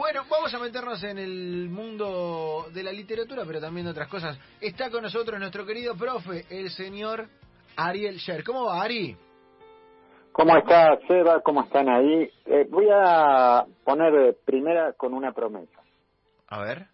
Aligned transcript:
Bueno, 0.00 0.22
vamos 0.30 0.54
a 0.54 0.58
meternos 0.58 1.04
en 1.04 1.18
el 1.18 1.68
mundo 1.68 2.64
de 2.72 2.82
la 2.82 2.90
literatura, 2.90 3.42
pero 3.46 3.60
también 3.60 3.84
de 3.84 3.92
otras 3.92 4.08
cosas. 4.08 4.40
Está 4.58 4.90
con 4.90 5.02
nosotros 5.02 5.38
nuestro 5.38 5.66
querido 5.66 5.94
profe, 5.94 6.46
el 6.48 6.70
señor 6.70 7.26
Ariel 7.76 8.16
Sher. 8.16 8.42
¿Cómo 8.42 8.64
va, 8.64 8.80
Ari? 8.80 9.14
¿Cómo 10.32 10.56
está, 10.56 10.98
Seba? 11.06 11.42
¿Cómo 11.42 11.64
están 11.64 11.90
ahí? 11.90 12.30
Eh, 12.46 12.66
voy 12.70 12.86
a 12.90 13.66
poner 13.84 14.38
primera 14.42 14.94
con 14.94 15.12
una 15.12 15.32
promesa. 15.32 15.82
A 16.48 16.62
ver. 16.62 16.86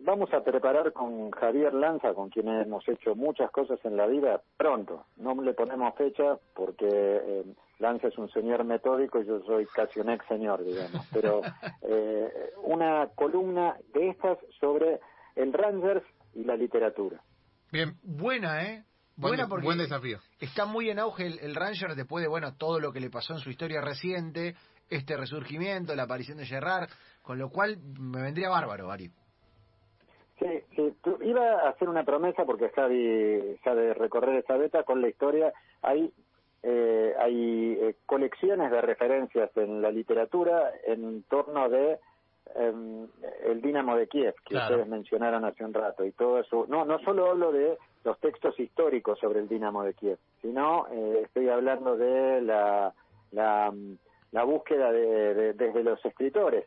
Vamos 0.00 0.34
a 0.34 0.42
preparar 0.42 0.92
con 0.92 1.30
Javier 1.30 1.74
Lanza, 1.74 2.12
con 2.12 2.28
quien 2.28 2.48
hemos 2.48 2.88
hecho 2.88 3.14
muchas 3.14 3.52
cosas 3.52 3.78
en 3.84 3.96
la 3.96 4.08
vida, 4.08 4.42
pronto. 4.56 5.04
No 5.18 5.40
le 5.40 5.54
ponemos 5.54 5.94
fecha 5.94 6.38
porque 6.56 6.88
eh, 6.88 7.44
Lanza 7.78 8.08
es 8.08 8.18
un 8.18 8.30
señor 8.30 8.64
metódico 8.64 9.20
y 9.20 9.26
yo 9.26 9.40
soy 9.44 9.66
casi 9.66 10.00
un 10.00 10.10
ex 10.10 10.26
señor, 10.26 10.64
digamos. 10.64 11.06
Pero 11.12 11.40
eh, 11.82 12.52
una 12.62 13.08
columna 13.14 13.76
de 13.92 14.10
estas 14.10 14.38
sobre 14.60 15.00
el 15.36 15.52
Rangers 15.52 16.04
y 16.34 16.44
la 16.44 16.56
literatura. 16.56 17.20
Bien, 17.72 17.96
buena, 18.02 18.62
¿eh? 18.62 18.84
Buena 19.16 19.46
porque 19.48 19.64
buen 19.64 19.78
desafío. 19.78 20.18
Está 20.40 20.66
muy 20.66 20.90
en 20.90 20.98
auge 20.98 21.26
el, 21.26 21.38
el 21.40 21.54
Rangers 21.54 21.96
después 21.96 22.22
de, 22.22 22.28
bueno, 22.28 22.56
todo 22.56 22.80
lo 22.80 22.92
que 22.92 23.00
le 23.00 23.10
pasó 23.10 23.34
en 23.34 23.38
su 23.38 23.50
historia 23.50 23.80
reciente, 23.80 24.54
este 24.90 25.16
resurgimiento, 25.16 25.94
la 25.94 26.04
aparición 26.04 26.38
de 26.38 26.46
Gerrard, 26.46 26.88
con 27.22 27.38
lo 27.38 27.50
cual 27.50 27.78
me 27.98 28.22
vendría 28.22 28.48
bárbaro, 28.48 28.90
Ari. 28.90 29.10
Sí, 30.38 30.46
sí. 30.74 30.94
iba 31.22 31.62
a 31.62 31.70
hacer 31.70 31.88
una 31.88 32.04
promesa 32.04 32.44
porque 32.44 32.68
Javi 32.70 33.56
sabe 33.62 33.94
recorrer 33.94 34.36
esa 34.36 34.56
beta 34.56 34.82
con 34.82 35.00
la 35.00 35.08
historia. 35.08 35.52
Hay, 35.82 36.12
eh, 36.66 37.14
hay 37.18 37.78
eh, 37.78 37.96
colecciones 38.06 38.70
de 38.70 38.80
referencias 38.80 39.54
en 39.56 39.82
la 39.82 39.90
literatura 39.90 40.72
en 40.86 41.22
torno 41.24 41.68
de 41.68 41.98
em, 42.54 43.06
el 43.44 43.60
Dinamo 43.60 43.96
de 43.96 44.06
Kiev 44.06 44.34
que 44.46 44.56
ustedes 44.56 44.88
mencionaron 44.88 45.44
hace 45.44 45.62
un 45.62 45.74
rato 45.74 46.06
y 46.06 46.12
todo 46.12 46.38
eso. 46.38 46.64
No, 46.66 46.86
no 46.86 46.98
solo 47.00 47.30
hablo 47.30 47.52
de 47.52 47.76
los 48.02 48.18
textos 48.18 48.58
históricos 48.58 49.18
sobre 49.18 49.40
el 49.40 49.48
Dinamo 49.48 49.82
de 49.82 49.92
Kiev, 49.92 50.18
sino 50.40 50.86
eh, 50.88 51.20
estoy 51.24 51.50
hablando 51.50 51.98
de 51.98 52.40
la, 52.40 52.94
la, 53.32 53.70
la 54.34 54.42
búsqueda 54.42 54.90
de, 54.90 55.52
desde 55.54 55.84
los 55.84 56.04
escritores, 56.04 56.66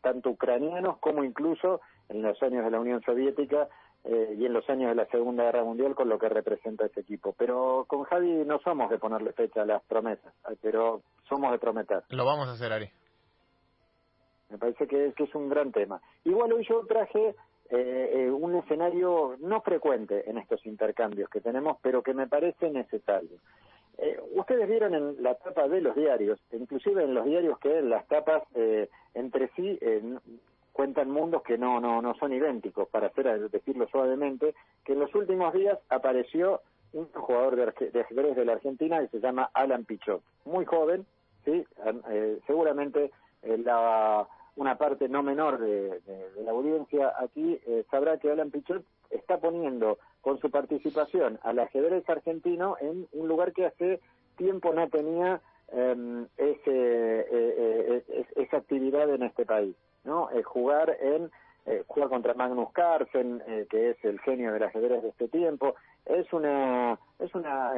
tanto 0.00 0.30
ucranianos 0.30 0.96
como 0.98 1.22
incluso 1.22 1.82
en 2.08 2.22
los 2.22 2.42
años 2.42 2.64
de 2.64 2.70
la 2.70 2.80
Unión 2.80 3.02
Soviética 3.02 3.68
eh, 4.02 4.34
y 4.38 4.46
en 4.46 4.54
los 4.54 4.68
años 4.70 4.88
de 4.88 4.94
la 4.94 5.04
Segunda 5.06 5.44
Guerra 5.44 5.62
Mundial 5.62 5.94
con 5.94 6.08
lo 6.08 6.18
que 6.18 6.30
representa 6.30 6.86
ese 6.86 7.00
equipo. 7.00 7.34
Pero 7.36 7.84
con 7.86 8.04
Javi 8.04 8.44
no 8.46 8.58
somos 8.60 8.88
de 8.88 8.98
ponerle 8.98 9.32
fecha 9.32 9.60
a 9.60 9.66
las 9.66 9.82
promesas, 9.82 10.32
eh, 10.48 10.56
pero 10.62 11.02
somos 11.28 11.52
de 11.52 11.58
prometer. 11.58 12.02
Lo 12.08 12.24
vamos 12.24 12.48
a 12.48 12.52
hacer, 12.52 12.72
Ari. 12.72 12.88
Me 14.48 14.56
parece 14.56 14.86
que, 14.86 15.12
es 15.14 15.34
un 15.34 15.50
gran 15.50 15.70
tema. 15.70 16.00
Igual 16.24 16.54
hoy 16.54 16.66
yo 16.66 16.86
traje 16.86 17.36
eh, 17.68 18.30
un 18.32 18.56
escenario 18.56 19.36
no 19.38 19.60
frecuente 19.60 20.28
en 20.28 20.38
estos 20.38 20.64
intercambios 20.64 21.28
que 21.28 21.42
tenemos, 21.42 21.76
pero 21.82 22.02
que 22.02 22.14
me 22.14 22.26
parece 22.26 22.70
necesario. 22.70 23.38
Ustedes 24.34 24.68
vieron 24.68 24.94
en 24.94 25.22
la 25.22 25.34
tapa 25.34 25.68
de 25.68 25.80
los 25.80 25.94
diarios, 25.94 26.40
inclusive 26.52 27.04
en 27.04 27.14
los 27.14 27.24
diarios 27.24 27.58
que 27.58 27.82
las 27.82 28.06
tapas 28.08 28.42
entre 29.14 29.48
sí 29.56 29.78
cuentan 30.72 31.10
mundos 31.10 31.42
que 31.42 31.58
no, 31.58 31.80
no, 31.80 32.00
no 32.00 32.14
son 32.14 32.32
idénticos, 32.32 32.88
para 32.88 33.08
hacer, 33.08 33.50
decirlo 33.50 33.86
suavemente, 33.88 34.54
que 34.84 34.94
en 34.94 35.00
los 35.00 35.14
últimos 35.14 35.52
días 35.52 35.78
apareció 35.88 36.62
un 36.92 37.06
jugador 37.12 37.56
de, 37.56 37.90
de 37.90 38.34
de 38.34 38.44
la 38.44 38.52
Argentina 38.52 39.00
que 39.00 39.08
se 39.08 39.20
llama 39.20 39.50
Alan 39.52 39.84
Pichot, 39.84 40.22
muy 40.44 40.64
joven, 40.64 41.06
sí, 41.44 41.64
eh, 42.10 42.38
seguramente 42.46 43.10
eh, 43.42 43.58
la, 43.58 44.26
una 44.56 44.76
parte 44.76 45.08
no 45.08 45.22
menor 45.22 45.58
de, 45.58 46.00
la 46.44 46.50
audiencia 46.50 47.12
aquí 47.18 47.60
eh, 47.66 47.84
sabrá 47.90 48.18
que 48.18 48.30
Alan 48.30 48.50
Pichot 48.50 48.84
está 49.10 49.38
poniendo 49.38 49.98
con 50.20 50.38
su 50.38 50.50
participación 50.50 51.38
al 51.42 51.58
ajedrez 51.58 52.08
argentino 52.08 52.76
en 52.80 53.06
un 53.12 53.28
lugar 53.28 53.52
que 53.52 53.66
hace 53.66 54.00
tiempo 54.36 54.72
no 54.72 54.88
tenía 54.88 55.40
em, 55.72 56.26
ese, 56.36 58.04
esa 58.36 58.56
actividad 58.56 59.12
en 59.14 59.22
este 59.22 59.46
país. 59.46 59.76
¿no? 60.04 60.30
Eh, 60.30 60.42
jugar 60.42 60.96
en 61.00 61.30
eh, 61.66 61.84
jugar 61.86 62.08
contra 62.08 62.32
Magnus 62.34 62.72
Carlsen, 62.72 63.42
eh, 63.46 63.66
que 63.68 63.90
es 63.90 64.04
el 64.04 64.18
genio 64.20 64.52
del 64.52 64.62
ajedrez 64.62 65.02
de 65.02 65.10
este 65.10 65.28
tiempo, 65.28 65.74
es 66.06 66.32
una 66.32 66.98
es 67.18 67.34
una 67.34 67.72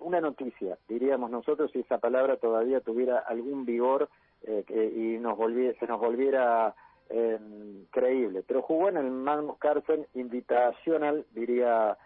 una 0.00 0.20
noticia, 0.20 0.78
diríamos 0.88 1.30
nosotros, 1.30 1.70
si 1.70 1.80
esa 1.80 1.98
palabra 1.98 2.36
todavía 2.36 2.80
tuviera 2.80 3.18
algún 3.18 3.66
vigor 3.66 4.08
y 4.46 5.18
nos 5.18 5.36
volviera, 5.36 5.78
se 5.78 5.86
nos 5.86 6.00
volviera 6.00 6.74
creíble. 7.90 8.42
Pero 8.46 8.62
jugó 8.62 8.88
en 8.88 8.96
el 8.96 9.10
Magnus 9.10 9.58
Carlsen 9.58 10.06
Invitational, 10.14 11.24
diría 11.32 11.96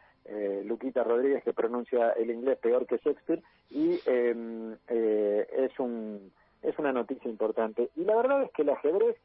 Luquita 0.65 1.05
Rodríguez, 1.05 1.43
que 1.45 1.53
pronuncia 1.53 2.11
el 2.13 2.31
inglés 2.31 2.59
peor 2.59 2.87
que 2.87 2.99
Shakespeare, 2.99 3.43
y 3.71 4.01
es 4.07 5.79
un 5.79 6.31
es 6.63 6.79
una 6.79 6.93
noticia 6.93 7.31
importante. 7.31 7.91
Y 7.97 8.05
la 8.05 8.17
verdad 8.17 8.43
es 8.43 8.51
que 8.53 8.63
el 8.63 8.71
ajedrez 8.71 9.17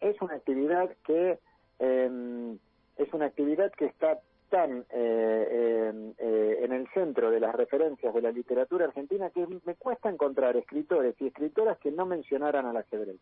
es 0.00 0.20
una 0.20 0.34
actividad 0.34 0.90
que 1.04 1.38
em, 1.78 2.58
es 2.96 3.12
una 3.12 3.26
actividad 3.26 3.70
que 3.72 3.86
está 3.86 4.18
tan 4.48 4.84
eh, 4.90 5.88
em, 5.90 6.12
eh, 6.18 6.60
en 6.62 6.72
el 6.72 6.88
centro 6.88 7.30
de 7.30 7.38
las 7.38 7.54
referencias 7.54 8.12
de 8.12 8.22
la 8.22 8.32
literatura 8.32 8.86
argentina 8.86 9.30
que 9.30 9.46
me 9.64 9.74
cuesta 9.76 10.10
encontrar 10.10 10.56
escritores 10.56 11.14
y 11.20 11.28
escritoras 11.28 11.78
que 11.78 11.92
no 11.92 12.04
mencionaran 12.04 12.66
al 12.66 12.76
ajedrez. 12.76 13.20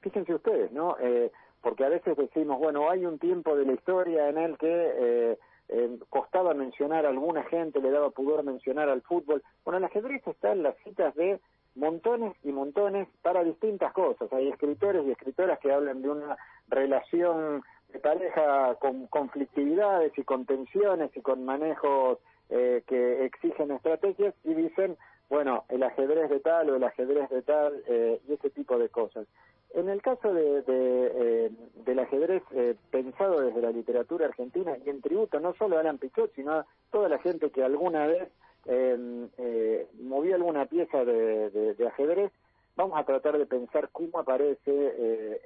Fíjense 0.00 0.34
ustedes, 0.34 0.72
¿no? 0.72 0.96
Eh, 1.00 1.30
porque 1.62 1.84
a 1.84 1.88
veces 1.88 2.16
decimos, 2.16 2.58
bueno, 2.58 2.90
hay 2.90 3.06
un 3.06 3.18
tiempo 3.18 3.56
de 3.56 3.64
la 3.64 3.72
historia 3.72 4.28
en 4.28 4.38
el 4.38 4.56
que 4.58 4.68
eh, 4.68 5.98
costaba 6.10 6.54
mencionar 6.54 7.06
a 7.06 7.08
alguna 7.08 7.42
gente, 7.44 7.80
le 7.80 7.90
daba 7.90 8.10
pudor 8.10 8.44
mencionar 8.44 8.88
al 8.88 9.02
fútbol. 9.02 9.42
Bueno, 9.64 9.78
el 9.78 9.84
ajedrez 9.84 10.24
está 10.26 10.52
en 10.52 10.62
las 10.62 10.76
citas 10.84 11.14
de 11.16 11.40
montones 11.76 12.34
y 12.42 12.52
montones 12.52 13.08
para 13.22 13.44
distintas 13.44 13.92
cosas. 13.92 14.32
Hay 14.32 14.48
escritores 14.48 15.04
y 15.06 15.10
escritoras 15.10 15.58
que 15.58 15.72
hablan 15.72 16.02
de 16.02 16.08
una 16.08 16.36
relación 16.68 17.62
de 17.92 17.98
pareja 17.98 18.74
con 18.76 19.06
conflictividades 19.06 20.12
y 20.16 20.24
con 20.24 20.46
tensiones 20.46 21.14
y 21.16 21.20
con 21.20 21.44
manejos 21.44 22.18
eh, 22.50 22.82
que 22.86 23.24
exigen 23.24 23.70
estrategias 23.70 24.34
y 24.44 24.54
dicen, 24.54 24.96
bueno, 25.28 25.64
el 25.68 25.82
ajedrez 25.82 26.30
de 26.30 26.40
tal 26.40 26.70
o 26.70 26.76
el 26.76 26.84
ajedrez 26.84 27.28
de 27.30 27.42
tal 27.42 27.82
eh, 27.86 28.20
y 28.28 28.32
ese 28.32 28.50
tipo 28.50 28.78
de 28.78 28.88
cosas. 28.88 29.26
En 29.74 29.88
el 29.88 30.00
caso 30.00 30.32
de, 30.32 30.64
eh, 30.66 31.50
del 31.84 31.98
ajedrez 31.98 32.42
pensado 32.90 33.40
desde 33.40 33.60
la 33.60 33.70
literatura 33.70 34.26
argentina 34.26 34.76
y 34.84 34.88
en 34.88 35.02
tributo 35.02 35.38
no 35.38 35.54
solo 35.54 35.76
a 35.76 35.80
Alan 35.80 35.98
Pichot, 35.98 36.34
sino 36.34 36.52
a 36.52 36.66
toda 36.90 37.08
la 37.08 37.18
gente 37.18 37.50
que 37.50 37.62
alguna 37.62 38.06
vez 38.06 38.28
eh, 38.68 39.28
eh, 39.38 39.86
moví 40.00 40.32
alguna 40.32 40.66
pieza 40.66 41.04
de, 41.04 41.76
ajedrez, 41.86 42.32
vamos 42.74 42.98
a 42.98 43.04
tratar 43.04 43.38
de 43.38 43.46
pensar 43.46 43.90
cómo 43.92 44.18
aparece 44.18 44.58
eh, 44.66 45.40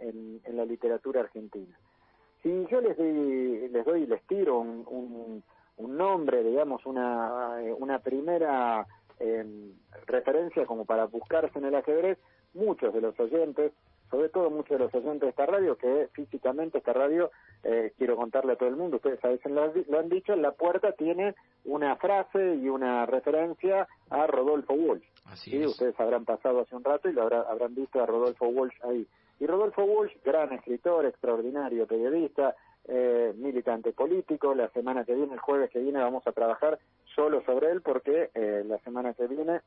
en, 0.44 0.56
la 0.56 0.64
literatura 0.64 1.20
argentina. 1.20 1.78
Si 2.42 2.66
yo 2.70 2.80
les 2.80 2.96
doy, 2.96 3.68
les 3.68 3.84
doy, 3.84 4.06
les 4.06 4.22
tiro 4.22 4.60
un, 4.60 5.42
un, 5.76 5.96
nombre, 5.96 6.42
digamos, 6.42 6.86
una, 6.86 7.56
una 7.78 7.98
primera 7.98 8.86
em, 9.18 9.72
referencia 10.06 10.64
como 10.64 10.86
para 10.86 11.04
buscarse 11.06 11.58
en 11.58 11.66
el 11.66 11.74
ajedrez, 11.74 12.18
muchos 12.54 12.94
de 12.94 13.00
los 13.02 13.18
oyentes 13.20 13.72
sobre 14.10 14.28
todo 14.28 14.50
muchos 14.50 14.78
de 14.78 14.84
los 14.84 14.94
oyentes 14.94 15.20
de 15.20 15.28
esta 15.28 15.46
radio, 15.46 15.76
que 15.76 16.08
físicamente 16.12 16.78
esta 16.78 16.92
radio, 16.92 17.30
eh, 17.62 17.92
quiero 17.96 18.16
contarle 18.16 18.54
a 18.54 18.56
todo 18.56 18.68
el 18.68 18.76
mundo, 18.76 18.96
ustedes 18.96 19.24
a 19.24 19.28
veces 19.28 19.52
lo, 19.52 19.98
han 19.98 20.08
dicho, 20.08 20.32
en 20.32 20.42
la 20.42 20.52
puerta 20.52 20.92
tiene 20.92 21.34
una 21.64 21.96
frase 21.96 22.56
y 22.56 22.68
una 22.68 23.06
referencia 23.06 23.86
a 24.10 24.26
Rodolfo 24.26 24.74
Walsh. 24.74 25.04
Así 25.26 25.64
Ustedes 25.64 25.98
habrán 26.00 26.24
pasado 26.24 26.60
hace 26.60 26.74
un 26.74 26.82
rato 26.82 27.08
y 27.08 27.12
lo 27.12 27.22
habrán 27.22 27.74
visto 27.74 28.02
a 28.02 28.06
Rodolfo 28.06 28.46
Walsh 28.46 28.74
ahí. 28.82 29.06
Y 29.38 29.46
Rodolfo 29.46 29.84
Walsh, 29.84 30.12
gran 30.24 30.52
escritor, 30.52 31.06
extraordinario 31.06 31.86
periodista, 31.86 32.54
eh, 32.88 33.32
militante 33.36 33.92
político. 33.92 34.54
La 34.54 34.68
semana 34.70 35.04
que 35.04 35.14
viene, 35.14 35.34
el 35.34 35.40
jueves 35.40 35.70
que 35.70 35.78
viene, 35.78 36.00
vamos 36.00 36.26
a 36.26 36.32
trabajar 36.32 36.78
solo 37.14 37.42
sobre 37.44 37.70
él 37.70 37.80
porque 37.80 38.30
eh, 38.34 38.64
la 38.66 38.78
semana 38.80 39.14
que 39.14 39.26
viene 39.26 39.60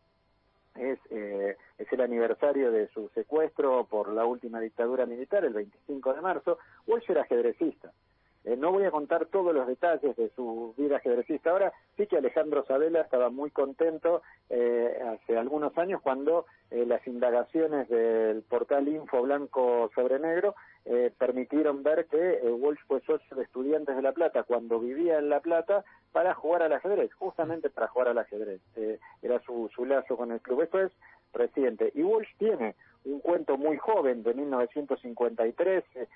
es, 0.75 0.99
eh, 1.09 1.55
es 1.77 1.91
el 1.91 2.01
aniversario 2.01 2.71
de 2.71 2.87
su 2.89 3.09
secuestro 3.09 3.85
por 3.85 4.09
la 4.09 4.25
última 4.25 4.59
dictadura 4.59 5.05
militar, 5.05 5.45
el 5.45 5.53
25 5.53 6.13
de 6.13 6.21
marzo. 6.21 6.57
Walsh 6.87 7.09
era 7.09 7.21
ajedrecista. 7.21 7.91
Eh, 8.45 8.57
no 8.57 8.71
voy 8.71 8.83
a 8.83 8.91
contar 8.91 9.27
todos 9.27 9.53
los 9.53 9.65
detalles 9.67 10.15
de 10.17 10.29
su 10.35 10.73
vida 10.77 10.97
ajedrecista. 10.97 11.51
Ahora 11.51 11.71
sí 11.95 12.07
que 12.07 12.17
Alejandro 12.17 12.65
Sabela 12.65 13.01
estaba 13.01 13.29
muy 13.29 13.51
contento 13.51 14.21
eh, 14.49 14.99
hace 15.01 15.37
algunos 15.37 15.77
años 15.77 16.01
cuando 16.01 16.45
eh, 16.69 16.85
las 16.85 17.05
indagaciones 17.07 17.87
del 17.87 18.41
portal 18.43 18.89
Info 18.89 19.21
Blanco 19.21 19.89
sobre 19.95 20.19
Negro 20.19 20.55
eh, 20.85 21.11
permitieron 21.17 21.83
ver 21.83 22.07
que 22.07 22.39
Walsh 22.43 22.79
fue 22.87 23.01
socio 23.01 23.35
de 23.35 23.43
Estudiantes 23.43 23.95
de 23.95 24.01
La 24.01 24.11
Plata 24.11 24.43
cuando 24.43 24.79
vivía 24.79 25.17
en 25.19 25.29
La 25.29 25.39
Plata 25.39 25.83
para 26.11 26.33
jugar 26.33 26.63
al 26.63 26.73
ajedrez, 26.73 27.13
justamente 27.13 27.69
para 27.69 27.87
jugar 27.87 28.09
al 28.09 28.17
ajedrez. 28.17 28.61
era 29.21 29.39
su, 29.41 29.69
su 29.73 29.85
lazo 29.85 30.17
con 30.17 30.31
el 30.31 30.41
club. 30.41 30.61
Esto 30.61 30.79
es 30.79 30.91
reciente. 31.33 31.91
Y 31.95 32.03
Walsh 32.03 32.29
tiene 32.37 32.75
un 33.05 33.19
cuento 33.19 33.57
muy 33.57 33.77
joven 33.77 34.23
de 34.23 34.33
1953, 34.33 35.83
eh, 35.95 36.07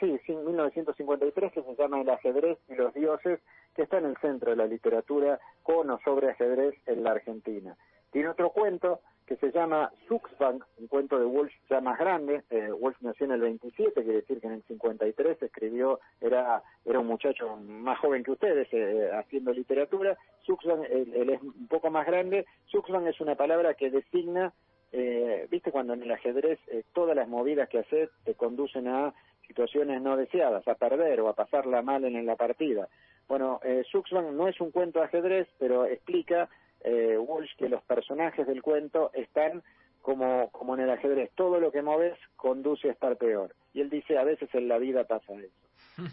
sí, 0.00 0.18
sí, 0.26 0.34
1953 0.34 1.52
que 1.52 1.62
se 1.62 1.76
llama 1.76 2.00
El 2.00 2.10
ajedrez 2.10 2.58
y 2.68 2.74
los 2.74 2.94
dioses, 2.94 3.40
que 3.74 3.82
está 3.82 3.98
en 3.98 4.06
el 4.06 4.16
centro 4.18 4.50
de 4.50 4.56
la 4.56 4.66
literatura 4.66 5.38
con 5.62 5.90
o 5.90 5.98
sobre 6.04 6.30
ajedrez 6.30 6.74
en 6.86 7.02
la 7.02 7.12
Argentina. 7.12 7.76
Tiene 8.10 8.28
otro 8.28 8.50
cuento 8.50 9.00
que 9.26 9.36
se 9.36 9.50
llama 9.52 9.90
Suxbank, 10.06 10.64
un 10.78 10.86
cuento 10.86 11.18
de 11.18 11.24
Walsh 11.24 11.52
ya 11.70 11.80
más 11.80 11.98
grande. 11.98 12.42
Eh, 12.50 12.70
Walsh 12.72 12.96
nació 13.00 13.26
en 13.26 13.32
el 13.32 13.40
27, 13.40 13.92
quiere 13.94 14.20
decir 14.20 14.40
que 14.40 14.46
en 14.46 14.54
el 14.54 14.62
53 14.64 15.42
escribió, 15.42 16.00
era, 16.20 16.62
era 16.84 17.00
un 17.00 17.06
muchacho 17.06 17.56
más 17.56 17.98
joven 17.98 18.22
que 18.22 18.32
ustedes 18.32 18.68
eh, 18.72 19.10
haciendo 19.12 19.52
literatura. 19.52 20.16
Suxbank, 20.42 20.84
él, 20.90 21.30
es 21.30 21.42
un 21.42 21.68
poco 21.68 21.90
más 21.90 22.06
grande. 22.06 22.46
Suxbank 22.66 23.06
es 23.06 23.20
una 23.20 23.34
palabra 23.34 23.74
que 23.74 23.90
designa, 23.90 24.52
eh, 24.92 25.46
viste, 25.50 25.72
cuando 25.72 25.94
en 25.94 26.02
el 26.02 26.12
ajedrez 26.12 26.58
todas 26.92 27.16
las 27.16 27.28
movidas 27.28 27.68
que 27.68 27.78
haces 27.78 28.10
te 28.24 28.34
conducen 28.34 28.88
a 28.88 29.14
situaciones 29.46 30.00
no 30.02 30.16
deseadas, 30.16 30.66
a 30.68 30.74
perder 30.74 31.20
o 31.20 31.28
a 31.28 31.34
pasarla 31.34 31.82
mal 31.82 32.04
en 32.04 32.26
la 32.26 32.36
partida. 32.36 32.88
Bueno, 33.28 33.60
eh, 33.64 33.84
no 34.32 34.48
es 34.48 34.60
un 34.60 34.70
cuento 34.70 34.98
de 34.98 35.06
ajedrez, 35.06 35.48
pero 35.58 35.86
explica 35.86 36.48
eh, 36.84 37.18
Walsh 37.18 37.56
que 37.56 37.68
los 37.68 37.82
personajes 37.82 38.46
del 38.46 38.62
cuento 38.62 39.10
están 39.14 39.62
como, 40.02 40.50
como 40.50 40.74
en 40.74 40.82
el 40.82 40.90
ajedrez, 40.90 41.30
todo 41.34 41.58
lo 41.58 41.72
que 41.72 41.80
moves 41.82 42.14
conduce 42.36 42.88
a 42.88 42.92
estar 42.92 43.16
peor. 43.16 43.54
Y 43.72 43.80
él 43.80 43.88
dice, 43.88 44.18
a 44.18 44.24
veces 44.24 44.50
en 44.54 44.68
la 44.68 44.78
vida 44.78 45.04
pasa 45.04 45.32
eso. 45.32 45.64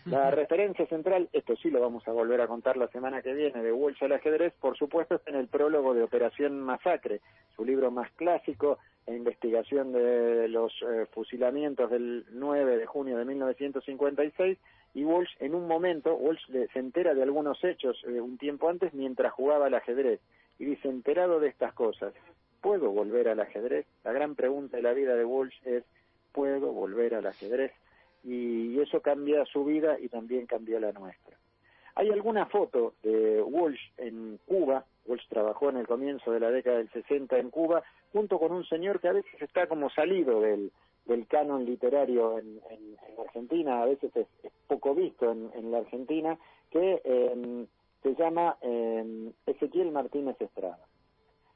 La 0.05 0.31
referencia 0.31 0.85
central, 0.87 1.27
esto 1.33 1.55
sí 1.57 1.69
lo 1.69 1.81
vamos 1.81 2.07
a 2.07 2.11
volver 2.11 2.39
a 2.39 2.47
contar 2.47 2.77
la 2.77 2.87
semana 2.87 3.21
que 3.21 3.33
viene, 3.33 3.61
de 3.61 3.73
Walsh 3.73 4.01
al 4.03 4.13
ajedrez, 4.13 4.53
por 4.61 4.77
supuesto 4.77 5.15
está 5.15 5.31
en 5.31 5.37
el 5.37 5.47
prólogo 5.47 5.93
de 5.93 6.03
Operación 6.03 6.61
Masacre, 6.61 7.19
su 7.55 7.65
libro 7.65 7.91
más 7.91 8.09
clásico, 8.13 8.79
e 9.07 9.15
investigación 9.15 9.91
de 9.91 10.47
los 10.47 10.71
eh, 10.83 11.07
fusilamientos 11.11 11.89
del 11.89 12.25
9 12.31 12.77
de 12.77 12.85
junio 12.85 13.17
de 13.17 13.25
1956, 13.25 14.57
y 14.93 15.03
Walsh 15.03 15.35
en 15.39 15.55
un 15.55 15.67
momento, 15.67 16.15
Walsh 16.15 16.45
se 16.71 16.79
entera 16.79 17.13
de 17.13 17.23
algunos 17.23 17.61
hechos 17.63 18.01
eh, 18.07 18.21
un 18.21 18.37
tiempo 18.37 18.69
antes 18.69 18.93
mientras 18.93 19.33
jugaba 19.33 19.65
al 19.65 19.73
ajedrez 19.73 20.21
y 20.61 20.65
dice, 20.65 20.87
enterado 20.89 21.39
de 21.39 21.47
estas 21.47 21.73
cosas, 21.73 22.13
¿puedo 22.61 22.91
volver 22.91 23.27
al 23.29 23.39
ajedrez? 23.39 23.87
La 24.03 24.11
gran 24.11 24.35
pregunta 24.35 24.77
de 24.77 24.83
la 24.83 24.93
vida 24.93 25.15
de 25.15 25.25
Walsh 25.25 25.55
es, 25.65 25.83
¿puedo 26.31 26.71
volver 26.71 27.15
al 27.15 27.25
ajedrez? 27.25 27.71
Y 28.23 28.79
eso 28.79 29.01
cambia 29.01 29.43
su 29.45 29.65
vida 29.65 29.99
y 29.99 30.07
también 30.07 30.45
cambió 30.45 30.79
la 30.79 30.91
nuestra. 30.91 31.35
Hay 31.95 32.11
alguna 32.11 32.45
foto 32.45 32.93
de 33.01 33.41
Walsh 33.41 33.89
en 33.97 34.37
Cuba, 34.45 34.85
Walsh 35.07 35.27
trabajó 35.29 35.71
en 35.71 35.77
el 35.77 35.87
comienzo 35.87 36.31
de 36.31 36.39
la 36.39 36.51
década 36.51 36.77
del 36.77 36.91
60 36.91 37.39
en 37.39 37.49
Cuba, 37.49 37.81
junto 38.13 38.37
con 38.37 38.51
un 38.51 38.63
señor 38.65 38.99
que 38.99 39.07
a 39.07 39.13
veces 39.13 39.41
está 39.41 39.65
como 39.65 39.89
salido 39.89 40.41
del, 40.41 40.71
del 41.05 41.25
canon 41.25 41.65
literario 41.65 42.37
en, 42.37 42.61
Argentina, 43.19 43.81
a 43.81 43.85
veces 43.87 44.15
es, 44.15 44.27
poco 44.67 44.93
visto 44.93 45.31
en, 45.31 45.71
la 45.71 45.79
Argentina, 45.79 46.37
que 46.69 47.01
eh, 47.03 47.65
se 48.03 48.15
llama 48.15 48.57
eh, 48.61 49.31
Ezequiel 49.45 49.91
Martínez 49.91 50.39
Estrada. 50.39 50.79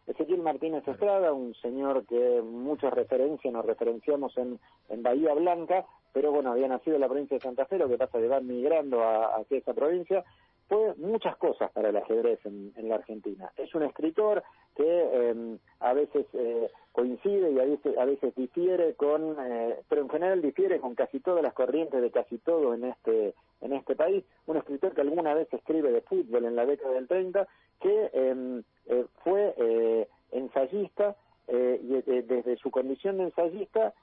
Ezequiel 0.07 0.41
Martínez 0.41 0.87
Estrada, 0.87 1.33
un 1.33 1.55
señor 1.55 2.05
que 2.05 2.41
muchas 2.43 2.93
referencias 2.93 3.51
nos 3.51 3.65
referenciamos 3.65 4.37
en, 4.37 4.59
en 4.89 5.01
Bahía 5.01 5.33
Blanca, 5.33 5.85
pero 6.13 6.31
bueno, 6.31 6.51
había 6.51 6.67
nacido 6.67 6.95
en 6.95 7.01
la 7.01 7.09
provincia 7.09 7.37
de 7.37 7.41
Santa 7.43 7.65
Fe, 7.65 7.79
lo 7.79 7.89
que 7.89 7.97
pasa 7.97 8.19
que 8.19 8.27
va 8.27 8.39
migrando 8.39 9.03
a, 9.03 9.35
hacia 9.37 9.57
esa 9.57 9.73
provincia, 9.73 10.23
fue 10.67 10.95
muchas 10.95 11.35
cosas 11.37 11.71
para 11.71 11.89
el 11.89 11.97
ajedrez 11.97 12.39
en, 12.45 12.73
la 12.87 12.95
Argentina. 12.95 13.51
Es 13.55 13.73
un 13.75 13.83
escritor 13.83 14.43
que 14.75 15.29
em, 15.29 15.59
a 15.79 15.93
veces 15.93 16.25
eh, 16.33 16.71
coincide 16.91 17.51
y 17.51 17.59
a 17.59 17.65
veces, 17.65 17.97
a 17.97 18.05
veces 18.05 18.33
difiere 18.35 18.95
con, 18.95 19.35
eh, 19.39 19.75
pero 19.87 20.01
en 20.01 20.09
general 20.09 20.41
difiere 20.41 20.79
con 20.79 20.95
casi 20.95 21.19
todas 21.19 21.43
las 21.43 21.53
corrientes 21.53 22.01
de 22.01 22.11
casi 22.11 22.37
todo 22.39 22.73
en 22.73 22.85
este 22.85 23.35
en 23.61 23.73
este 23.73 23.95
país. 23.95 24.23
Un 24.47 24.57
escritor 24.57 24.93
que 24.93 25.01
alguna 25.25 25.33
vez 25.33 25.53
escribe 25.53 25.91
de 25.91 26.01
fútbol 26.01 26.45
en 26.45 26.55
la 26.55 26.65
década 26.65 26.93
del 26.93 27.07
30, 27.07 27.47
que 27.81 28.09
em, 28.13 28.63
eh, 28.87 29.05
fue 29.23 30.07
ensayista 30.31 31.15
y 31.47 32.01
desde 32.01 32.57
su 32.57 32.71
condición 32.71 33.17
de 33.17 33.25
ensayista 33.25 33.93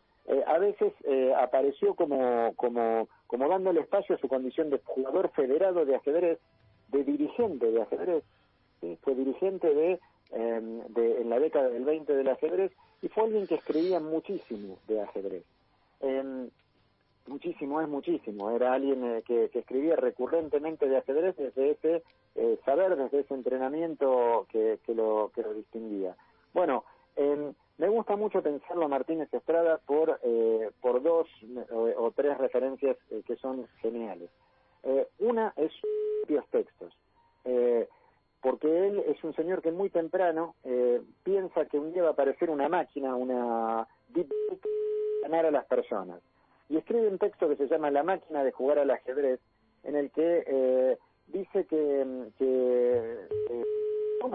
a 0.46 0.58
veces 0.58 0.92
apareció 1.36 1.94
como, 1.94 2.54
como, 2.54 3.08
como 3.26 3.48
dándole 3.48 3.80
espacio 3.80 4.14
a 4.14 4.18
su 4.18 4.28
condición 4.28 4.70
de 4.70 4.80
jugador 4.84 5.28
federado 5.30 5.84
de 5.84 5.96
ajedrez 5.96 6.38
de 6.88 7.02
dirigente 7.02 7.70
de 7.70 7.82
ajedrez, 7.82 8.22
fue 9.02 9.14
dirigente 9.14 9.74
de, 9.74 10.00
em, 10.30 10.80
de, 10.88 11.20
en 11.20 11.30
la 11.30 11.40
década 11.40 11.68
del 11.68 11.84
20 11.84 12.14
del 12.14 12.28
ajedrez 12.28 12.72
y 13.02 13.08
fue 13.08 13.24
alguien 13.24 13.46
que 13.46 13.56
escribía 13.56 13.98
muchísimo 13.98 14.78
de 14.86 15.00
ajedrez. 15.00 15.44
Em, 16.00 16.48
muchísimo 17.26 17.80
es 17.80 17.88
muchísimo, 17.88 18.50
era 18.50 18.72
alguien 18.72 19.04
eh, 19.04 19.22
que, 19.24 19.50
escribía 19.52 19.96
recurrentemente 19.96 20.88
de 20.88 20.98
ajedrez 20.98 21.36
desde 21.36 21.70
ese 21.70 22.02
eh, 22.34 22.58
saber, 22.64 22.96
desde 22.96 23.20
ese 23.20 23.34
entrenamiento 23.34 24.46
que, 24.50 24.78
que, 24.84 24.94
lo, 24.94 25.30
que 25.34 25.42
lo 25.42 25.54
distinguía. 25.54 26.16
Bueno, 26.52 26.84
em, 27.16 27.52
me 27.78 27.88
gusta 27.88 28.16
mucho 28.16 28.42
pensarlo 28.42 28.84
a 28.84 28.88
Martínez 28.88 29.32
Estrada 29.32 29.78
por, 29.86 30.20
eh, 30.22 30.70
por 30.80 31.02
dos 31.02 31.28
o 31.96 32.10
tres 32.12 32.38
referencias 32.38 32.96
que 33.26 33.36
son 33.36 33.66
geniales. 33.80 34.30
Eh, 34.84 35.08
una 35.20 35.52
es 35.56 35.72
sus 36.26 36.46
textos, 36.50 36.92
eh, 37.44 37.88
porque 38.40 38.88
él 38.88 38.98
es 39.06 39.22
un 39.22 39.34
señor 39.34 39.62
que 39.62 39.70
muy 39.70 39.90
temprano 39.90 40.56
eh, 40.64 41.00
piensa 41.22 41.66
que 41.66 41.78
un 41.78 41.92
día 41.92 42.02
va 42.02 42.08
a 42.08 42.12
aparecer 42.12 42.50
una 42.50 42.68
máquina, 42.68 43.14
una 43.14 43.86
deep 44.08 44.28
ganar 45.22 45.46
a 45.46 45.50
las 45.52 45.64
personas. 45.66 46.20
Y 46.72 46.78
escribe 46.78 47.06
un 47.06 47.18
texto 47.18 47.50
que 47.50 47.56
se 47.56 47.68
llama 47.68 47.90
La 47.90 48.02
máquina 48.02 48.42
de 48.42 48.50
jugar 48.50 48.78
al 48.78 48.90
ajedrez, 48.90 49.40
en 49.82 49.94
el 49.94 50.10
que 50.10 50.96
dice 51.26 51.66
que, 51.66 52.30
que 52.38 53.26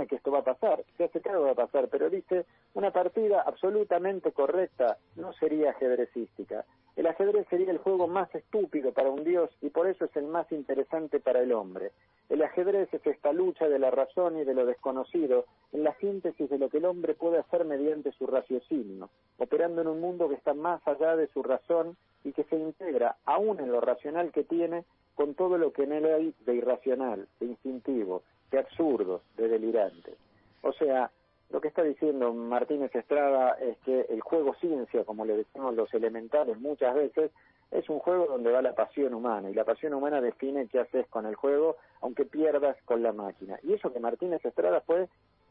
que 0.07 0.15
esto 0.15 0.31
va 0.31 0.39
a 0.39 0.43
pasar, 0.43 0.83
se 0.97 1.05
hace 1.05 1.19
va 1.19 1.51
a 1.51 1.55
pasar, 1.55 1.87
pero 1.89 2.09
dice, 2.09 2.45
una 2.73 2.91
partida 2.91 3.41
absolutamente 3.41 4.31
correcta 4.31 4.97
no 5.15 5.31
sería 5.33 5.71
ajedrecística. 5.71 6.65
El 6.97 7.07
ajedrez 7.07 7.47
sería 7.47 7.71
el 7.71 7.77
juego 7.77 8.07
más 8.07 8.33
estúpido 8.35 8.91
para 8.91 9.09
un 9.09 9.23
dios 9.23 9.49
y 9.61 9.69
por 9.69 9.87
eso 9.87 10.05
es 10.05 10.15
el 10.15 10.25
más 10.25 10.51
interesante 10.51 11.19
para 11.19 11.41
el 11.41 11.53
hombre. 11.53 11.91
El 12.27 12.41
ajedrez 12.41 12.93
es 12.93 13.05
esta 13.05 13.31
lucha 13.31 13.69
de 13.69 13.79
la 13.79 13.91
razón 13.91 14.37
y 14.37 14.43
de 14.43 14.53
lo 14.53 14.65
desconocido, 14.65 15.45
en 15.71 15.83
la 15.83 15.95
síntesis 15.99 16.49
de 16.49 16.57
lo 16.57 16.69
que 16.69 16.79
el 16.79 16.85
hombre 16.85 17.13
puede 17.13 17.37
hacer 17.37 17.63
mediante 17.65 18.11
su 18.11 18.27
raciocinio, 18.27 19.09
operando 19.37 19.81
en 19.81 19.87
un 19.87 20.01
mundo 20.01 20.27
que 20.27 20.35
está 20.35 20.53
más 20.53 20.85
allá 20.87 21.15
de 21.15 21.27
su 21.27 21.43
razón 21.43 21.95
y 22.23 22.33
que 22.33 22.43
se 22.45 22.57
integra, 22.57 23.15
aún 23.25 23.59
en 23.59 23.71
lo 23.71 23.79
racional 23.79 24.31
que 24.31 24.43
tiene, 24.43 24.83
con 25.15 25.33
todo 25.33 25.57
lo 25.57 25.71
que 25.71 25.83
en 25.83 25.93
él 25.93 26.05
hay 26.05 26.33
de 26.45 26.55
irracional, 26.55 27.27
de 27.39 27.45
instintivo, 27.45 28.23
de 28.51 28.59
absurdo, 28.59 29.21
de 29.35 29.47
delirante. 29.47 30.15
O 30.61 30.73
sea, 30.73 31.11
lo 31.49 31.61
que 31.61 31.69
está 31.69 31.83
diciendo 31.83 32.33
Martínez 32.33 32.93
Estrada 32.93 33.53
es 33.59 33.77
que 33.79 34.01
el 34.09 34.21
juego 34.21 34.53
ciencia, 34.55 35.03
como 35.05 35.25
le 35.25 35.37
decimos 35.37 35.75
los 35.75 35.93
elementales 35.93 36.59
muchas 36.59 36.93
veces, 36.95 37.31
es 37.71 37.89
un 37.89 37.99
juego 37.99 38.25
donde 38.27 38.51
va 38.51 38.61
la 38.61 38.75
pasión 38.75 39.13
humana 39.13 39.49
y 39.49 39.53
la 39.53 39.65
pasión 39.65 39.93
humana 39.93 40.21
define 40.21 40.67
qué 40.67 40.79
haces 40.79 41.07
con 41.07 41.25
el 41.25 41.35
juego, 41.35 41.77
aunque 42.01 42.25
pierdas 42.25 42.77
con 42.85 43.03
la 43.03 43.11
máquina. 43.11 43.59
Y 43.63 43.73
eso 43.73 43.91
que 43.91 43.99
Martínez 43.99 44.43
Estrada 44.43 44.81
fue 44.81 45.07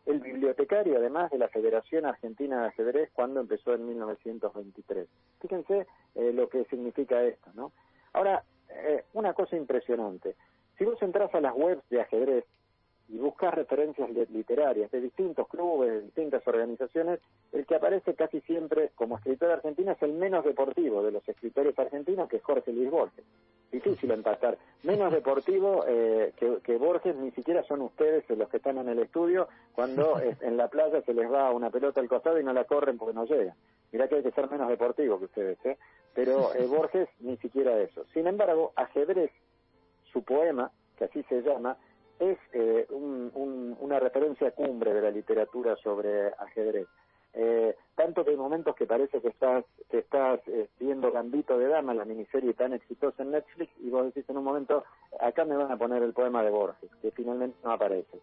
el 0.07 0.21
bibliotecario 0.21 0.97
además 0.97 1.31
de 1.31 1.39
la 1.39 1.49
Federación 1.49 2.07
Argentina 2.07 2.61
de 2.63 2.69
Ajedrez 2.69 3.11
cuando 3.13 3.41
empezó 3.41 3.75
en 3.75 3.87
1923. 3.87 5.09
Fíjense 5.41 5.87
eh, 6.15 6.33
lo 6.33 6.49
que 6.49 6.65
significa 6.67 7.23
esto, 7.23 7.51
¿no? 7.55 7.73
Ahora, 8.13 8.43
eh, 8.71 9.05
una 9.15 9.35
cosa 9.35 9.57
impresionante. 9.57 10.37
Si 10.79 10.85
vos 10.85 11.01
entras 11.03 11.35
a 11.35 11.41
las 11.41 11.55
webs 11.55 11.87
de 11.91 12.01
ajedrez, 12.01 12.45
y 13.09 13.19
buscas 13.19 13.55
referencias 13.55 14.11
literarias 14.31 14.91
de 14.91 15.01
distintos 15.01 15.47
clubes, 15.49 15.91
de 15.91 16.01
distintas 16.03 16.47
organizaciones, 16.47 17.21
el 17.53 17.65
que 17.65 17.77
aparece 17.77 18.15
casi 18.15 18.41
siempre 18.41 18.91
como 18.95 19.17
escritor 19.17 19.51
argentino 19.51 19.93
es 19.93 20.03
el 20.03 20.13
menos 20.13 20.45
deportivo 20.45 21.03
de 21.03 21.13
los 21.13 21.29
escritores 21.29 21.79
argentinos, 21.79 22.29
que 22.29 22.37
es 22.37 22.43
Jorge 22.43 22.73
Luis 22.73 22.91
Borges. 22.91 23.25
Difícil 23.71 24.11
empatar. 24.11 24.59
Menos 24.83 25.13
deportivo 25.13 25.85
eh, 25.87 26.33
que, 26.37 26.77
Borges 26.77 27.17
ni 27.17 27.31
siquiera 27.33 27.63
son 27.65 27.83
ustedes 27.83 28.25
los 28.31 28.49
que 28.49 28.57
están 28.57 28.79
en 28.79 28.89
el 28.89 28.99
estudio 29.01 29.49
cuando 29.73 30.21
en 30.41 30.57
la 30.57 30.69
playa 30.69 31.03
se 31.03 31.15
les 31.15 31.31
va 31.31 31.51
una 31.51 31.71
pelota 31.71 32.01
al 32.01 32.09
costado 32.09 32.41
y 32.41 32.45
no 32.45 32.53
la 32.53 32.65
corren 32.65 32.99
porque 32.99 33.15
no 33.15 33.25
llega. 33.25 33.55
Mirá 33.93 34.09
que 34.09 34.17
hay 34.17 34.23
que 34.23 34.33
ser 34.33 34.51
menos 34.51 34.69
deportivo 34.69 35.19
que 35.19 35.27
ustedes, 35.27 35.59
¿eh? 35.65 35.79
Pero 36.15 36.55
eh, 36.55 36.67
Borges 36.69 37.09
ni 37.21 37.37
siquiera 37.37 37.79
eso. 37.81 38.05
Sin 38.13 38.27
embargo, 38.27 38.73
ajedrez, 38.75 39.31
su 40.13 40.23
poema, 40.23 40.71
que 40.97 41.05
así 41.05 41.23
se 41.25 41.43
llama, 41.43 41.77
es 42.19 42.39
eh, 42.53 42.87
una 42.91 44.01
referencia 44.01 44.51
cumbre 44.53 44.93
de 44.95 45.03
la 45.03 45.11
literatura 45.11 45.77
sobre 45.77 46.29
ajedrez. 46.39 46.89
Eh, 47.39 47.77
tanto 47.95 48.25
que 48.25 48.31
hay 48.31 48.37
momentos 48.37 48.75
que 48.75 48.87
parece 48.87 49.21
que 49.21 49.29
estás, 49.29 49.65
que 49.91 49.99
estás 49.99 50.41
eh, 50.47 50.69
viendo 50.81 51.13
Gambito 51.13 51.59
de 51.59 51.69
Dama, 51.69 51.93
la 51.93 52.07
miniserie 52.07 52.55
tan 52.55 52.73
exitosa 52.73 53.23
en 53.23 53.33
Netflix, 53.33 53.71
y 53.79 53.91
vos 53.91 54.07
decís 54.07 54.25
en 54.31 54.39
un 54.39 54.45
momento, 54.45 54.85
acá 55.21 55.45
me 55.45 55.55
van 55.55 55.71
a 55.71 55.77
poner 55.77 56.03
el 56.03 56.15
poema 56.15 56.43
de 56.43 56.51
Borges, 56.51 56.91
que 57.03 57.11
finalmente 57.11 57.59
no 57.63 57.73
aparece. 57.73 58.19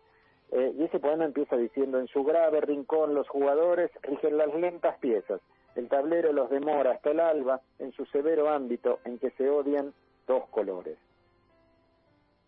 Eh, 0.51 0.73
y 0.77 0.83
ese 0.83 0.99
poema 0.99 1.25
empieza 1.25 1.55
diciendo, 1.57 1.99
en 1.99 2.07
su 2.07 2.23
grave 2.23 2.61
rincón 2.61 3.13
los 3.13 3.29
jugadores 3.29 3.91
rigen 4.01 4.37
las 4.37 4.53
lentas 4.55 4.97
piezas, 4.97 5.41
el 5.75 5.87
tablero 5.89 6.33
los 6.33 6.49
demora 6.49 6.93
hasta 6.93 7.11
el 7.11 7.19
alba 7.19 7.61
en 7.77 7.91
su 7.91 8.05
severo 8.05 8.49
ámbito 8.49 8.99
en 9.05 9.19
que 9.19 9.29
se 9.31 9.47
odian 9.47 9.93
dos 10.27 10.45
colores. 10.49 10.97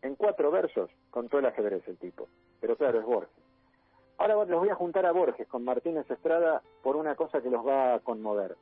En 0.05 0.13
cuatro 0.13 0.51
versos 0.51 0.91
contó 1.09 1.39
el 1.39 1.47
ajedrez 1.47 1.81
el 1.87 1.97
tipo, 1.97 2.27
pero 2.61 2.77
claro, 2.77 2.99
es 2.99 3.05
Borges. 3.05 3.43
Ahora 4.19 4.35
los 4.45 4.59
voy 4.59 4.69
a 4.69 4.75
juntar 4.75 5.03
a 5.03 5.11
Borges 5.11 5.47
con 5.47 5.65
Martínez 5.65 6.07
Estrada 6.11 6.61
por 6.83 6.95
una 6.95 7.15
cosa 7.15 7.41
que 7.41 7.49
los 7.49 7.65
va 7.65 7.95
a 7.95 7.99
conmover. 8.01 8.55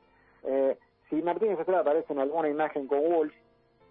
Eh, 0.44 0.78
si 1.10 1.20
Martínez 1.20 1.58
Estrada 1.58 1.82
aparece 1.82 2.14
en 2.14 2.20
alguna 2.20 2.48
imagen 2.48 2.86
con 2.86 3.00
Walsh, 3.00 3.34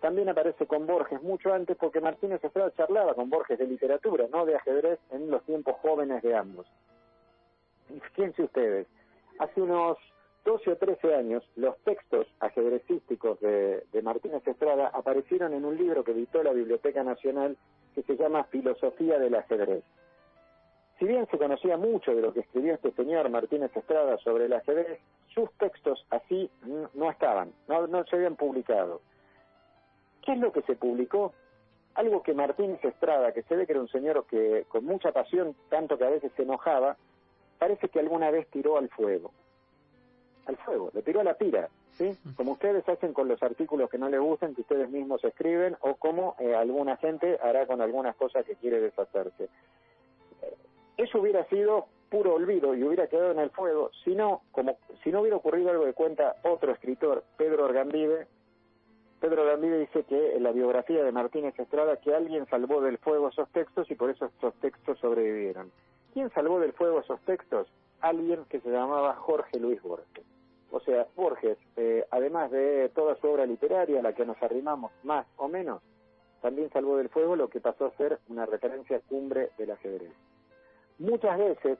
también 0.01 0.29
aparece 0.29 0.65
con 0.65 0.87
Borges 0.87 1.21
mucho 1.21 1.53
antes 1.53 1.77
porque 1.77 2.01
Martínez 2.01 2.43
Estrada 2.43 2.73
charlaba 2.75 3.13
con 3.13 3.29
Borges 3.29 3.59
de 3.59 3.67
literatura, 3.67 4.25
no 4.31 4.47
de 4.47 4.55
ajedrez, 4.55 4.99
en 5.11 5.29
los 5.29 5.43
tiempos 5.43 5.75
jóvenes 5.83 6.23
de 6.23 6.35
ambos. 6.35 6.65
Fíjense 8.15 8.41
ustedes, 8.41 8.87
hace 9.37 9.61
unos 9.61 9.99
12 10.45 10.71
o 10.71 10.75
13 10.75 11.15
años, 11.15 11.43
los 11.55 11.77
textos 11.79 12.27
ajedrecísticos 12.39 13.39
de, 13.39 13.83
Martínez 14.03 14.45
Estrada 14.45 14.89
aparecieron 14.93 15.53
en 15.53 15.63
un 15.63 15.77
libro 15.77 16.03
que 16.03 16.11
editó 16.11 16.43
la 16.43 16.51
Biblioteca 16.51 17.03
Nacional 17.03 17.55
que 17.95 18.03
se 18.03 18.17
llama 18.17 18.43
Filosofía 18.45 19.19
del 19.19 19.35
ajedrez. 19.35 19.83
Si 20.99 21.05
bien 21.05 21.27
se 21.31 21.37
conocía 21.37 21.77
mucho 21.77 22.13
de 22.13 22.21
lo 22.21 22.33
que 22.33 22.41
escribió 22.41 22.73
este 22.73 22.91
señor 22.91 23.29
Martínez 23.29 23.75
Estrada 23.75 24.17
sobre 24.17 24.45
el 24.45 24.53
ajedrez, 24.53 24.99
sus 25.33 25.49
textos 25.53 26.05
así 26.09 26.49
no 26.93 27.09
estaban, 27.09 27.53
no, 27.67 28.03
se 28.05 28.15
habían 28.15 28.35
publicado. 28.35 29.01
¿Qué 30.25 30.33
es 30.33 30.39
lo 30.39 30.51
que 30.51 30.61
se 30.63 30.75
publicó? 30.75 31.33
Algo 31.95 32.21
que 32.21 32.33
Martínez 32.33 32.83
Estrada, 32.83 33.31
que 33.31 33.43
se 33.43 33.55
ve 33.55 33.65
que 33.65 33.73
era 33.73 33.81
un 33.81 33.87
señor 33.87 34.25
que 34.25 34.65
con 34.67 34.83
mucha 34.83 35.11
pasión, 35.13 35.55
tanto 35.69 35.97
que 35.97 36.05
a 36.05 36.09
veces 36.09 36.31
se 36.35 36.43
enojaba, 36.43 36.97
parece 37.59 37.87
que 37.87 37.99
alguna 37.99 38.29
vez 38.29 38.47
tiró 38.49 38.77
al 38.77 38.89
fuego. 38.89 39.31
Al 40.45 40.57
fuego, 40.57 40.91
le 40.93 41.01
tiró 41.01 41.21
a 41.21 41.23
la 41.23 41.35
tira, 41.35 41.69
¿sí? 41.91 42.17
Como 42.35 42.53
ustedes 42.53 42.87
hacen 42.89 43.13
con 43.13 43.29
los 43.29 43.41
artículos 43.41 43.89
que 43.89 43.97
no 43.97 44.09
les 44.09 44.19
gustan, 44.19 44.53
que 44.53 44.61
ustedes 44.61 44.89
mismos 44.89 45.23
escriben, 45.23 45.77
o 45.79 45.95
como 45.95 46.35
eh, 46.37 46.53
alguna 46.53 46.97
gente 46.97 47.39
hará 47.41 47.65
con 47.65 47.79
algunas 47.79 48.15
cosas 48.17 48.45
que 48.45 48.55
quiere 48.55 48.81
deshacerse 48.81 49.49
eso 50.97 51.19
hubiera 51.19 51.45
sido 51.45 51.87
puro 52.09 52.35
olvido 52.35 52.75
y 52.75 52.83
hubiera 52.83 53.07
quedado 53.07 53.31
en 53.31 53.39
el 53.39 53.49
fuego 53.49 53.89
si 54.03 54.15
no, 54.15 54.41
como, 54.51 54.77
si 55.03 55.11
no 55.11 55.21
hubiera 55.21 55.37
ocurrido 55.37 55.71
algo 55.71 55.85
que 55.85 55.93
cuenta 55.93 56.35
otro 56.43 56.71
escritor, 56.71 57.23
Pedro 57.37 57.65
Orgambide. 57.65 58.27
Pedro 59.19 59.43
Orgambide 59.43 59.79
dice 59.79 60.03
que 60.03 60.35
en 60.35 60.43
la 60.43 60.51
biografía 60.51 61.03
de 61.03 61.11
Martínez 61.11 61.57
Estrada 61.57 61.97
que 61.97 62.13
alguien 62.13 62.45
salvó 62.47 62.81
del 62.81 62.97
fuego 62.97 63.29
esos 63.29 63.49
textos 63.49 63.89
y 63.89 63.95
por 63.95 64.09
eso 64.09 64.25
estos 64.25 64.53
textos 64.55 64.99
sobrevivieron. 64.99 65.71
¿Quién 66.13 66.29
salvó 66.31 66.59
del 66.59 66.73
fuego 66.73 66.99
esos 66.99 67.19
textos? 67.21 67.67
Alguien 68.01 68.45
que 68.49 68.59
se 68.59 68.69
llamaba 68.69 69.15
Jorge 69.15 69.59
Luis 69.59 69.81
Borges. 69.81 70.25
O 70.73 70.79
sea, 70.79 71.05
Borges, 71.15 71.59
eh, 71.77 72.03
además 72.09 72.49
de 72.49 72.89
toda 72.95 73.15
su 73.17 73.27
obra 73.27 73.45
literaria, 73.45 73.99
a 73.99 74.01
la 74.01 74.13
que 74.13 74.25
nos 74.25 74.41
arrimamos 74.41 74.91
más 75.03 75.27
o 75.37 75.47
menos, 75.47 75.83
también 76.41 76.71
salvó 76.71 76.97
del 76.97 77.09
fuego 77.09 77.35
lo 77.35 77.47
que 77.47 77.61
pasó 77.61 77.85
a 77.85 77.95
ser 77.95 78.17
una 78.27 78.47
referencia 78.47 78.99
cumbre 79.07 79.51
del 79.59 79.69
ajedrez. 79.69 80.11
Muchas 80.97 81.37
veces, 81.37 81.77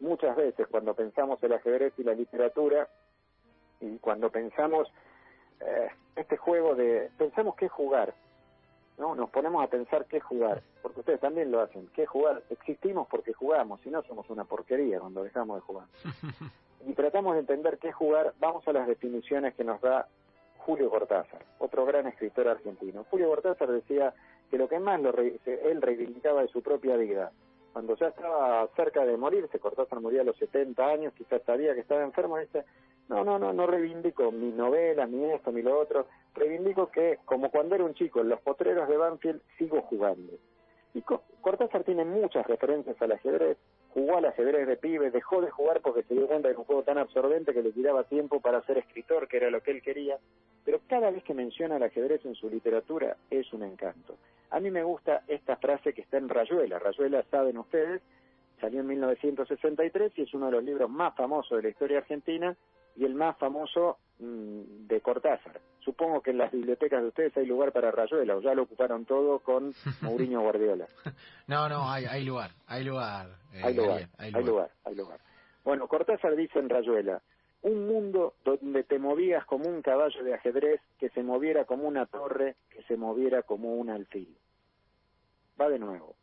muchas 0.00 0.36
veces 0.36 0.66
cuando 0.70 0.92
pensamos 0.92 1.42
el 1.42 1.54
ajedrez 1.54 1.94
y 1.96 2.04
la 2.04 2.12
literatura, 2.12 2.86
y 3.80 3.96
cuando 4.00 4.30
pensamos 4.30 4.86
eh, 5.60 5.88
este 6.14 6.36
juego 6.36 6.74
de, 6.74 7.10
pensamos 7.16 7.56
qué 7.56 7.70
jugar, 7.70 8.12
¿no? 8.98 9.14
Nos 9.14 9.30
ponemos 9.30 9.62
a 9.64 9.68
pensar 9.68 10.06
qué 10.06 10.20
jugar, 10.20 10.62
porque 10.82 11.00
ustedes 11.00 11.20
también 11.20 11.50
lo 11.50 11.60
hacen, 11.60 11.88
qué 11.94 12.06
jugar, 12.06 12.42
existimos 12.50 13.08
porque 13.08 13.32
jugamos, 13.32 13.80
si 13.82 13.90
no 13.90 14.02
somos 14.02 14.28
una 14.30 14.44
porquería 14.44 15.00
cuando 15.00 15.22
dejamos 15.22 15.56
de 15.56 15.60
jugar. 15.62 15.86
Y 16.88 16.92
tratamos 16.92 17.34
de 17.34 17.40
entender 17.40 17.78
qué 17.78 17.90
jugar, 17.90 18.32
vamos 18.38 18.68
a 18.68 18.72
las 18.72 18.86
definiciones 18.86 19.54
que 19.56 19.64
nos 19.64 19.80
da 19.80 20.06
Julio 20.58 20.88
Cortázar, 20.88 21.44
otro 21.58 21.84
gran 21.84 22.06
escritor 22.06 22.46
argentino. 22.46 23.04
Julio 23.10 23.28
Cortázar 23.28 23.72
decía 23.72 24.14
que 24.48 24.56
lo 24.56 24.68
que 24.68 24.78
más 24.78 25.00
lo 25.00 25.12
él 25.18 25.82
reivindicaba 25.82 26.42
de 26.42 26.48
su 26.48 26.62
propia 26.62 26.96
vida 26.96 27.32
cuando 27.76 27.94
ya 27.96 28.06
estaba 28.06 28.66
cerca 28.74 29.04
de 29.04 29.18
morirse, 29.18 29.58
Cortázar 29.58 30.00
murió 30.00 30.22
a 30.22 30.24
los 30.24 30.38
70 30.38 30.82
años, 30.82 31.12
quizás 31.12 31.42
sabía 31.42 31.74
que 31.74 31.80
estaba 31.80 32.02
enfermo, 32.04 32.38
dice, 32.38 32.64
no, 33.08 33.24
no, 33.24 33.38
no, 33.38 33.52
no 33.52 33.66
reivindico 33.66 34.32
mi 34.32 34.50
novela, 34.50 35.06
mi 35.06 35.24
esto, 35.26 35.52
mi 35.52 35.62
lo 35.62 35.78
otro, 35.78 36.06
reivindico 36.34 36.90
que, 36.90 37.18
como 37.24 37.50
cuando 37.50 37.74
era 37.74 37.84
un 37.84 37.94
chico, 37.94 38.20
en 38.20 38.28
los 38.28 38.40
potreros 38.40 38.88
de 38.88 38.96
Banfield 38.96 39.40
sigo 39.58 39.82
jugando. 39.82 40.32
Y 40.94 41.02
Cortázar 41.02 41.84
tiene 41.84 42.04
muchas 42.04 42.46
referencias 42.46 43.00
al 43.00 43.12
ajedrez, 43.12 43.58
jugó 43.90 44.16
al 44.16 44.24
ajedrez 44.24 44.66
de 44.66 44.76
pibe, 44.76 45.10
dejó 45.10 45.40
de 45.40 45.50
jugar 45.50 45.82
porque 45.82 46.02
se 46.04 46.14
dio 46.14 46.26
cuenta 46.26 46.48
de 46.48 46.56
un 46.56 46.64
juego 46.64 46.82
tan 46.82 46.98
absorbente 46.98 47.52
que 47.52 47.62
le 47.62 47.72
tiraba 47.72 48.04
tiempo 48.04 48.40
para 48.40 48.62
ser 48.62 48.78
escritor, 48.78 49.28
que 49.28 49.36
era 49.36 49.50
lo 49.50 49.62
que 49.62 49.72
él 49.72 49.82
quería, 49.82 50.18
pero 50.64 50.80
cada 50.88 51.10
vez 51.10 51.22
que 51.22 51.34
menciona 51.34 51.76
el 51.76 51.82
ajedrez 51.82 52.24
en 52.24 52.34
su 52.34 52.48
literatura 52.48 53.16
es 53.30 53.52
un 53.52 53.62
encanto. 53.62 54.16
A 54.50 54.58
mí 54.58 54.70
me 54.70 54.82
gusta 54.82 55.22
esta 55.28 55.56
frase 55.56 55.92
que 55.92 56.00
está 56.00 56.16
en 56.16 56.28
Rayuela. 56.28 56.78
Rayuela, 56.78 57.22
saben 57.30 57.58
ustedes, 57.58 58.00
salió 58.60 58.80
en 58.80 58.86
1963 58.86 60.12
y 60.16 60.22
es 60.22 60.34
uno 60.34 60.46
de 60.46 60.52
los 60.52 60.64
libros 60.64 60.88
más 60.88 61.14
famosos 61.14 61.58
de 61.58 61.62
la 61.62 61.68
historia 61.68 61.98
argentina 61.98 62.56
y 62.96 63.04
el 63.04 63.14
más 63.14 63.36
famoso 63.38 63.98
mm, 64.18 64.86
de 64.86 65.00
Cortázar. 65.00 65.60
Supongo 65.80 66.20
que 66.20 66.32
en 66.32 66.38
las 66.38 66.50
bibliotecas 66.50 67.00
de 67.00 67.08
ustedes 67.08 67.36
hay 67.36 67.46
lugar 67.46 67.72
para 67.72 67.90
Rayuela, 67.90 68.36
o 68.36 68.40
ya 68.40 68.54
lo 68.54 68.62
ocuparon 68.62 69.04
todo 69.04 69.38
con 69.38 69.72
Mourinho 70.02 70.40
Guardiola. 70.40 70.86
no, 71.46 71.68
no, 71.68 71.90
hay, 71.90 72.04
hay 72.06 72.24
lugar, 72.24 72.50
hay 72.66 72.84
lugar. 72.84 73.28
Eh, 73.52 73.60
hay, 73.62 73.74
lugar 73.74 74.08
hay, 74.18 74.32
lugar, 74.32 74.70
hay 74.84 74.94
lugar. 74.94 75.20
Bueno, 75.64 75.86
Cortázar 75.86 76.34
dice 76.34 76.58
en 76.58 76.68
Rayuela, 76.68 77.22
un 77.62 77.86
mundo 77.86 78.34
donde 78.44 78.84
te 78.84 78.98
movías 78.98 79.44
como 79.46 79.68
un 79.68 79.82
caballo 79.82 80.22
de 80.22 80.34
ajedrez, 80.34 80.80
que 80.98 81.08
se 81.10 81.22
moviera 81.22 81.64
como 81.64 81.88
una 81.88 82.06
torre, 82.06 82.56
que 82.70 82.82
se 82.84 82.96
moviera 82.96 83.42
como 83.42 83.74
un 83.74 83.90
alfil. 83.90 84.36
Va 85.60 85.68
de 85.68 85.78
nuevo. 85.78 86.14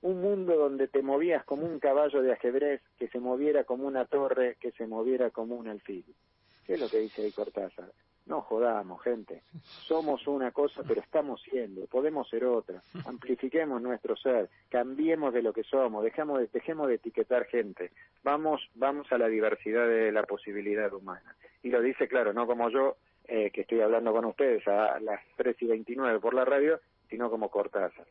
Un 0.00 0.20
mundo 0.20 0.56
donde 0.56 0.88
te 0.88 1.02
movías 1.02 1.44
como 1.44 1.66
un 1.66 1.80
caballo 1.80 2.22
de 2.22 2.32
ajedrez, 2.32 2.82
que 2.98 3.08
se 3.08 3.18
moviera 3.18 3.64
como 3.64 3.86
una 3.86 4.04
torre, 4.04 4.56
que 4.60 4.70
se 4.72 4.86
moviera 4.86 5.30
como 5.30 5.56
un 5.56 5.68
alfil. 5.68 6.04
¿Qué 6.64 6.74
es 6.74 6.80
lo 6.80 6.88
que 6.88 6.98
dice 6.98 7.22
ahí 7.22 7.32
Cortázar? 7.32 7.90
No 8.28 8.42
jodamos, 8.42 9.02
gente. 9.02 9.42
Somos 9.62 10.26
una 10.26 10.50
cosa, 10.52 10.82
pero 10.86 11.00
estamos 11.00 11.40
siendo. 11.40 11.86
Podemos 11.86 12.28
ser 12.28 12.44
otra. 12.44 12.82
Amplifiquemos 13.06 13.80
nuestro 13.80 14.16
ser. 14.16 14.50
Cambiemos 14.68 15.32
de 15.32 15.40
lo 15.40 15.54
que 15.54 15.64
somos. 15.64 16.04
Dejemos 16.04 16.40
de, 16.40 16.48
dejemos 16.52 16.88
de 16.88 16.96
etiquetar 16.96 17.46
gente. 17.46 17.90
Vamos, 18.22 18.68
vamos 18.74 19.10
a 19.12 19.18
la 19.18 19.28
diversidad 19.28 19.88
de 19.88 20.12
la 20.12 20.24
posibilidad 20.24 20.92
humana. 20.92 21.34
Y 21.62 21.70
lo 21.70 21.80
dice, 21.80 22.06
claro, 22.06 22.34
no 22.34 22.46
como 22.46 22.68
yo, 22.68 22.96
eh, 23.26 23.50
que 23.50 23.62
estoy 23.62 23.80
hablando 23.80 24.12
con 24.12 24.26
ustedes 24.26 24.68
a 24.68 25.00
las 25.00 25.20
3 25.36 25.56
y 25.62 25.66
29 25.66 26.20
por 26.20 26.34
la 26.34 26.44
radio, 26.44 26.80
sino 27.08 27.30
como 27.30 27.50
Cortázar. 27.50 28.06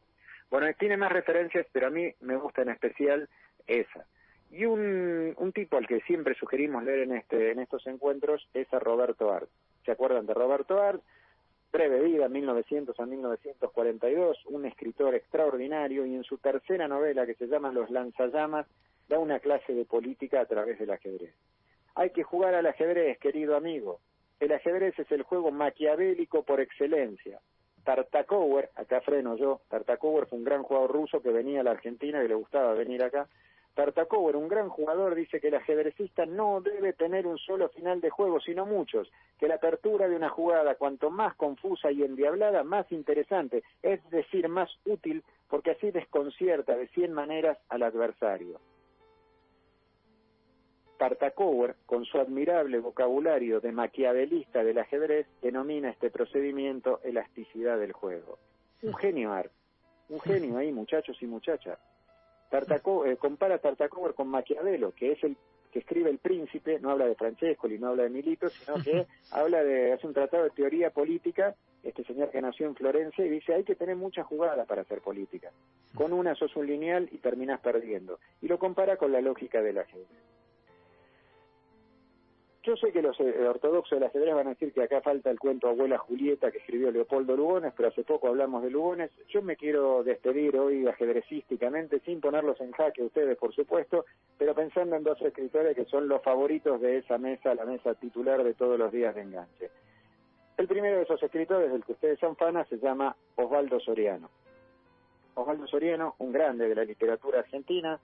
Bueno, 0.50 0.68
tiene 0.80 0.98
más 0.98 1.12
referencias, 1.12 1.68
pero 1.72 1.88
a 1.88 1.90
mí 1.90 2.12
me 2.22 2.38
gusta 2.38 2.62
en 2.62 2.70
especial 2.70 3.30
esa. 3.66 4.06
Y 4.50 4.66
un, 4.66 5.34
un 5.38 5.52
tipo 5.52 5.78
al 5.78 5.88
que 5.88 6.00
siempre 6.02 6.36
sugerimos 6.36 6.84
leer 6.84 7.00
en, 7.00 7.18
este, 7.18 7.52
en 7.52 7.60
estos 7.60 7.86
encuentros 7.88 8.48
es 8.54 8.72
a 8.74 8.80
Roberto 8.80 9.32
Art. 9.32 9.50
¿Se 9.86 9.92
acuerdan 9.92 10.26
de 10.26 10.34
Roberto 10.34 10.82
Art? 10.82 11.02
Breve 11.72 12.02
vida, 12.02 12.30
1900 12.30 12.98
a 12.98 13.06
1942, 13.06 14.46
un 14.48 14.66
escritor 14.66 15.16
extraordinario 15.16 16.06
y 16.06 16.16
en 16.16 16.24
su 16.24 16.38
tercera 16.38 16.88
novela 16.88 17.26
que 17.26 17.36
se 17.36 17.48
llama 17.48 17.74
Los 17.74 17.90
lanzallamas 17.90 18.66
da 19.10 19.20
una 19.20 19.40
clase 19.40 19.74
de 19.74 19.86
política 19.86 20.42
a 20.42 20.46
través 20.46 20.80
del 20.80 20.92
ajedrez. 20.92 21.34
Hay 21.96 22.12
que 22.12 22.24
jugar 22.24 22.56
al 22.56 22.66
ajedrez, 22.68 23.20
querido 23.20 23.56
amigo. 23.56 24.00
El 24.40 24.54
ajedrez 24.54 24.98
es 24.98 25.12
el 25.12 25.24
juego 25.24 25.52
maquiavélico 25.52 26.44
por 26.44 26.62
excelencia. 26.62 27.40
Tartakower, 27.88 28.70
acá 28.76 29.00
freno 29.00 29.38
yo, 29.38 29.62
Tartakower 29.70 30.26
fue 30.28 30.38
un 30.40 30.44
gran 30.44 30.62
jugador 30.62 30.92
ruso 30.92 31.22
que 31.22 31.32
venía 31.32 31.62
a 31.62 31.64
la 31.64 31.72
Argentina 31.72 32.22
y 32.22 32.28
le 32.28 32.36
gustaba 32.36 32.74
venir 32.74 33.02
acá, 33.02 33.30
Tartakower, 33.76 34.36
un 34.36 34.50
gran 34.50 34.68
jugador, 34.68 35.16
dice 35.16 35.40
que 35.40 35.48
el 35.48 35.56
ajedrecista 35.56 36.26
no 36.26 36.60
debe 36.60 36.92
tener 36.92 37.26
un 37.26 37.38
solo 37.38 37.70
final 37.70 38.02
de 38.02 38.10
juego, 38.10 38.42
sino 38.42 38.66
muchos, 38.66 39.10
que 39.40 39.48
la 39.48 39.56
apertura 39.56 40.10
de 40.10 40.18
una 40.18 40.28
jugada, 40.28 40.76
cuanto 40.76 41.10
más 41.10 41.34
confusa 41.36 41.90
y 41.90 42.04
endiablada, 42.04 42.66
más 42.66 42.92
interesante, 42.92 43.64
es 43.82 44.04
decir, 44.10 44.50
más 44.50 44.70
útil, 44.86 45.24
porque 45.48 45.72
así 45.72 45.90
desconcierta 45.90 46.76
de 46.76 46.90
cien 46.90 47.14
maneras 47.14 47.58
al 47.70 47.84
adversario. 47.84 48.60
Tartakower, 50.98 51.76
con 51.86 52.06
su 52.06 52.20
admirable 52.20 52.80
vocabulario 52.80 53.60
de 53.60 53.72
maquiavelista 53.72 54.64
del 54.64 54.80
ajedrez, 54.80 55.28
denomina 55.42 55.90
este 55.90 56.10
procedimiento 56.10 57.00
elasticidad 57.04 57.78
del 57.80 57.94
juego. 57.94 58.38
Un 58.82 58.96
genio, 58.96 59.32
Art. 59.32 59.52
Un 60.10 60.20
genio 60.20 60.58
ahí, 60.58 60.72
muchachos 60.72 61.18
y 61.22 61.28
muchachas. 61.28 61.80
Tartaco, 62.50 63.06
eh, 63.06 63.18
compara 63.18 63.58
Tartacover 63.58 64.14
con 64.14 64.30
Maquiavelo, 64.30 64.94
que 64.94 65.12
es 65.12 65.24
el 65.24 65.36
que 65.72 65.80
escribe 65.80 66.10
El 66.10 66.20
Príncipe, 66.20 66.80
no 66.80 66.92
habla 66.92 67.06
de 67.06 67.16
Francesco 67.16 67.68
ni 67.68 67.78
no 67.78 67.90
habla 67.90 68.04
de 68.04 68.10
Milito, 68.10 68.50
sino 68.50 68.82
que 68.82 69.06
habla 69.32 69.64
de, 69.64 69.94
hace 69.94 70.08
un 70.08 70.14
tratado 70.14 70.44
de 70.44 70.50
teoría 70.52 70.92
política, 70.92 71.56
este 71.84 72.04
señor 72.06 72.30
que 72.32 72.42
nació 72.42 72.68
en 72.68 72.76
Florencia, 72.76 73.26
y 73.26 73.30
dice, 73.30 73.54
hay 73.54 73.64
que 73.64 73.76
tener 73.76 73.96
mucha 73.96 74.24
jugada 74.24 74.66
para 74.66 74.84
hacer 74.84 75.02
política. 75.02 75.52
Con 75.94 76.14
una 76.14 76.36
sos 76.36 76.56
un 76.56 76.68
lineal 76.68 77.10
y 77.12 77.18
terminás 77.18 77.60
perdiendo. 77.60 78.20
Y 78.42 78.48
lo 78.48 78.60
compara 78.60 78.96
con 78.98 79.12
la 79.12 79.22
lógica 79.22 79.62
del 79.62 79.80
ajedrez. 79.80 80.08
Yo 82.68 82.76
sé 82.76 82.92
que 82.92 83.02
los 83.02 83.18
eh, 83.22 83.48
ortodoxos 83.48 83.98
del 83.98 84.10
ajedrez 84.10 84.36
van 84.36 84.48
a 84.48 84.50
decir 84.50 84.74
que 84.74 84.84
acá 84.84 85.00
falta 85.00 85.30
el 85.30 85.40
cuento 85.40 85.70
Abuela 85.70 85.98
Julieta 85.98 86.52
que 86.52 86.58
escribió 86.58 86.92
Leopoldo 86.92 87.38
Lugones, 87.38 87.72
pero 87.74 87.88
hace 87.88 88.04
poco 88.04 88.28
hablamos 88.28 88.62
de 88.62 88.70
Lugones. 88.70 89.10
Yo 89.30 89.42
me 89.42 89.56
quiero 89.56 90.04
despedir 90.04 90.58
hoy 90.58 90.86
ajedrecísticamente, 90.86 92.02
sin 92.02 92.20
ponerlos 92.20 92.60
en 92.60 92.74
jaque 92.74 93.04
ustedes, 93.04 93.38
por 93.38 93.56
supuesto, 93.56 94.04
pero 94.38 94.54
pensando 94.54 94.98
en 94.98 95.06
dos 95.06 95.22
escritores 95.22 95.78
que 95.78 95.86
son 95.86 96.10
los 96.10 96.22
favoritos 96.22 96.82
de 96.82 96.98
esa 96.98 97.18
mesa, 97.18 97.56
la 97.56 97.64
mesa 97.64 97.96
titular 97.96 98.44
de 98.44 98.54
todos 98.54 98.78
los 98.78 98.92
días 98.92 99.16
de 99.16 99.22
enganche. 99.22 99.70
El 100.58 100.68
primero 100.68 100.98
de 100.98 101.04
esos 101.04 101.24
escritores, 101.24 101.72
del 101.72 101.86
que 101.86 101.94
ustedes 101.94 102.20
son 102.20 102.36
fanas, 102.36 102.68
se 102.68 102.80
llama 102.80 103.16
Osvaldo 103.38 103.80
Soriano. 103.80 104.30
Osvaldo 105.36 105.68
Soriano, 105.68 106.16
un 106.18 106.34
grande 106.34 106.68
de 106.68 106.76
la 106.76 106.84
literatura 106.84 107.40
argentina, 107.40 107.98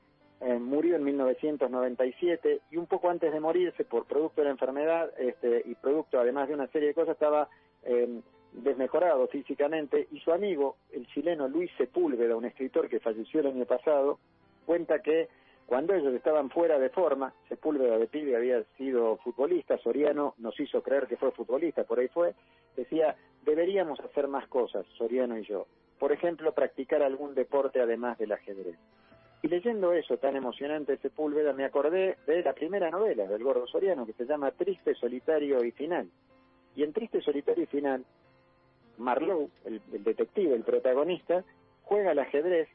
eh, 0.45 0.59
murió 0.59 0.97
en 0.97 1.05
1997 1.05 2.62
y 2.71 2.75
un 2.75 2.85
poco 2.85 3.09
antes 3.09 3.31
de 3.31 3.39
morirse 3.39 3.85
por 3.85 4.05
producto 4.05 4.41
de 4.41 4.45
la 4.45 4.51
enfermedad 4.51 5.09
este, 5.17 5.62
y 5.65 5.75
producto 5.75 6.19
además 6.19 6.50
de 6.50 6.55
una 6.55 6.67
serie 6.67 6.89
de 6.89 6.93
cosas 6.93 7.13
estaba 7.13 7.47
eh, 7.83 8.19
desmejorado 8.51 9.27
físicamente 9.27 10.07
y 10.12 10.19
su 10.19 10.33
amigo, 10.33 10.75
el 10.91 11.07
chileno 11.07 11.47
Luis 11.47 11.71
Sepúlveda, 11.77 12.35
un 12.35 12.43
escritor 12.43 12.89
que 12.89 13.00
falleció 13.00 13.39
el 13.39 13.47
año 13.47 13.65
pasado, 13.65 14.19
cuenta 14.65 15.00
que 15.00 15.29
cuando 15.65 15.93
ellos 15.93 16.13
estaban 16.13 16.50
fuera 16.50 16.77
de 16.77 16.89
forma, 16.89 17.33
Sepúlveda 17.47 17.97
de 17.97 18.07
pibe 18.07 18.35
había 18.35 18.63
sido 18.77 19.15
futbolista, 19.23 19.77
Soriano 19.77 20.35
nos 20.39 20.59
hizo 20.59 20.83
creer 20.83 21.07
que 21.07 21.15
fue 21.15 21.31
futbolista, 21.31 21.85
por 21.85 22.00
ahí 22.00 22.09
fue, 22.09 22.35
decía, 22.75 23.15
deberíamos 23.43 23.97
hacer 24.01 24.27
más 24.27 24.45
cosas, 24.50 24.85
Soriano 24.97 25.38
y 25.38 25.45
yo. 25.45 25.67
Por 26.00 26.12
ejemplo, 26.12 26.51
practicar 26.51 27.01
algún 27.01 27.33
deporte 27.33 27.79
además 27.79 28.17
del 28.17 28.33
ajedrez. 28.33 28.77
Y 29.43 29.50
leyendo 29.50 29.91
eso 29.91 30.17
tan 30.17 30.38
emocionante, 30.38 30.97
Sepúlveda, 30.97 31.51
me 31.51 31.65
acordé 31.65 32.17
de 32.25 32.41
la 32.41 32.53
primera 32.53 32.89
novela 32.89 33.27
del 33.27 33.43
Gordo 33.43 33.67
Soriano, 33.67 34.05
que 34.05 34.13
se 34.13 34.25
llama 34.25 34.51
Triste, 34.51 34.95
Solitario 34.95 35.62
y 35.65 35.71
Final. 35.71 36.09
Y 36.77 36.83
en 36.83 36.93
Triste, 36.93 37.21
Solitario 37.21 37.65
y 37.65 37.67
Final, 37.67 38.05
Marlowe, 38.97 39.50
el, 39.65 39.81
detective, 40.01 40.55
el 40.55 40.63
protagonista, 40.63 41.43
juega 41.81 42.12
al 42.12 42.19
ajedrez 42.19 42.69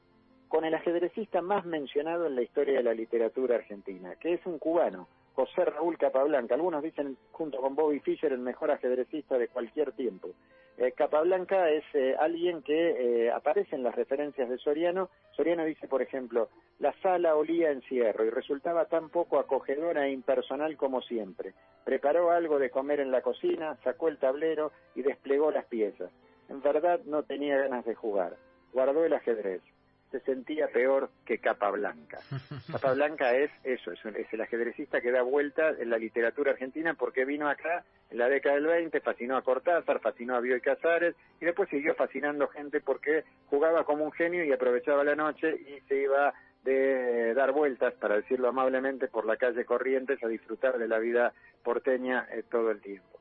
con 0.49 0.67
el 0.67 0.75
ajedrecista 0.75 1.41
más 1.41 1.65
mencionado 1.65 2.27
en 2.27 2.35
la 2.35 2.43
historia 2.43 2.77
de 2.77 2.83
la 2.83 2.93
literatura 2.93 3.57
argentina, 3.57 4.15
que 4.17 4.35
es 4.35 4.45
un 4.45 4.59
cubano, 4.59 5.09
José 5.39 5.67
Raúl 5.67 5.97
Capablanca. 5.97 6.57
Algunos 6.57 6.83
dicen, 6.83 7.17
junto 7.31 7.61
con 7.61 7.77
Bobby 7.77 8.01
Fischer, 8.01 8.33
el 8.33 8.41
mejor 8.41 8.73
ajedrecista 8.73 9.39
de 9.39 9.47
cualquier 9.47 9.93
tiempo. 9.93 10.31
Eh, 10.77 10.91
Capablanca 10.91 11.71
es 11.71 11.85
eh, 11.95 12.17
alguien 12.19 12.61
que 12.63 13.27
eh, 13.27 13.31
aparece 13.31 13.77
en 13.77 13.85
las 13.85 13.95
referencias 13.95 14.49
de 14.49 14.59
Soriano. 14.59 15.11
Soriano 15.37 15.65
dice, 15.65 15.87
por 15.87 16.03
ejemplo, 16.03 16.49
la 16.81 16.93
sala 17.03 17.37
olía 17.37 17.71
encierro 17.71 18.25
y 18.25 18.31
resultaba 18.31 18.87
tan 18.87 19.11
poco 19.11 19.39
acogedora 19.39 20.09
e 20.09 20.11
impersonal 20.11 20.77
como 20.77 21.03
siempre. 21.03 21.55
Preparó 21.85 22.33
algo 22.33 22.59
de 22.59 22.71
comer 22.71 22.99
en 22.99 23.13
la 23.13 23.23
cocina, 23.23 23.79
sacó 23.85 24.09
el 24.09 24.19
tablero 24.19 24.73
y 24.97 25.03
desplegó 25.03 25.53
las 25.53 25.67
piezas. 25.67 26.11
En 26.49 26.61
verdad 26.63 26.99
no 27.05 27.23
tenía 27.23 27.59
ganas 27.59 27.85
de 27.85 27.95
jugar. 27.95 28.35
Guardó 28.73 29.05
el 29.05 29.15
ajedrez 29.15 29.63
se 30.11 30.21
sentía 30.21 30.69
peor 30.69 31.11
que 31.27 31.39
Capa 31.39 31.71
Blanca. 31.71 32.19
Capa 32.73 32.95
Blanca 32.95 33.35
es 33.35 33.51
eso, 33.65 33.93
es, 33.93 34.01
el 34.05 34.41
ajedrecista 34.41 35.01
que 35.01 35.11
da 35.11 35.23
vuelta 35.23 35.71
en 35.79 35.91
la 35.91 35.99
literatura 35.99 36.53
argentina 36.53 36.95
porque 36.95 37.25
vino 37.25 37.49
acá 37.49 37.85
en 38.11 38.19
la 38.19 38.29
década 38.29 38.57
del 38.57 38.67
20, 38.67 39.01
fascinó 39.01 39.37
a 39.37 39.43
Cortázar, 39.43 40.01
fascinó 40.01 40.37
a 40.37 40.41
Bioy 40.41 40.61
Casares 40.61 41.15
y 41.41 41.45
después 41.45 41.69
siguió 41.69 41.95
fascinando 41.95 42.49
gente 42.49 42.81
porque 42.81 43.25
jugaba 43.47 43.85
como 43.85 44.05
un 44.05 44.13
genio 44.13 44.45
y 44.45 44.53
aprovechaba 44.53 45.05
la 45.05 45.15
noche 45.15 45.55
y 45.55 45.81
se 45.89 46.03
iba 46.03 46.33
de 46.65 47.35
dar 47.35 47.53
vueltas, 47.53 47.95
para 47.95 48.17
decirlo 48.17 48.49
amablemente, 48.49 49.09
por 49.09 49.25
la 49.27 49.37
calle 49.37 49.65
Corrientes 49.65 50.23
a 50.23 50.29
disfrutar 50.29 50.79
de 50.79 50.89
la 50.89 50.99
vida 50.99 51.33
porteña 51.63 52.27
eh, 52.31 52.43
todo 52.51 52.71
el 52.71 52.81
tiempo. 52.81 53.21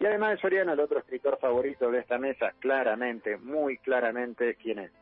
Y 0.00 0.06
además 0.06 0.32
de 0.32 0.38
Soriano, 0.38 0.72
el 0.72 0.80
otro 0.80 1.00
escritor 1.00 1.38
favorito 1.38 1.90
de 1.90 1.98
esta 1.98 2.18
mesa, 2.18 2.52
claramente, 2.60 3.36
muy 3.36 3.78
claramente, 3.78 4.54
¿quién 4.54 4.78
es? 4.78 4.92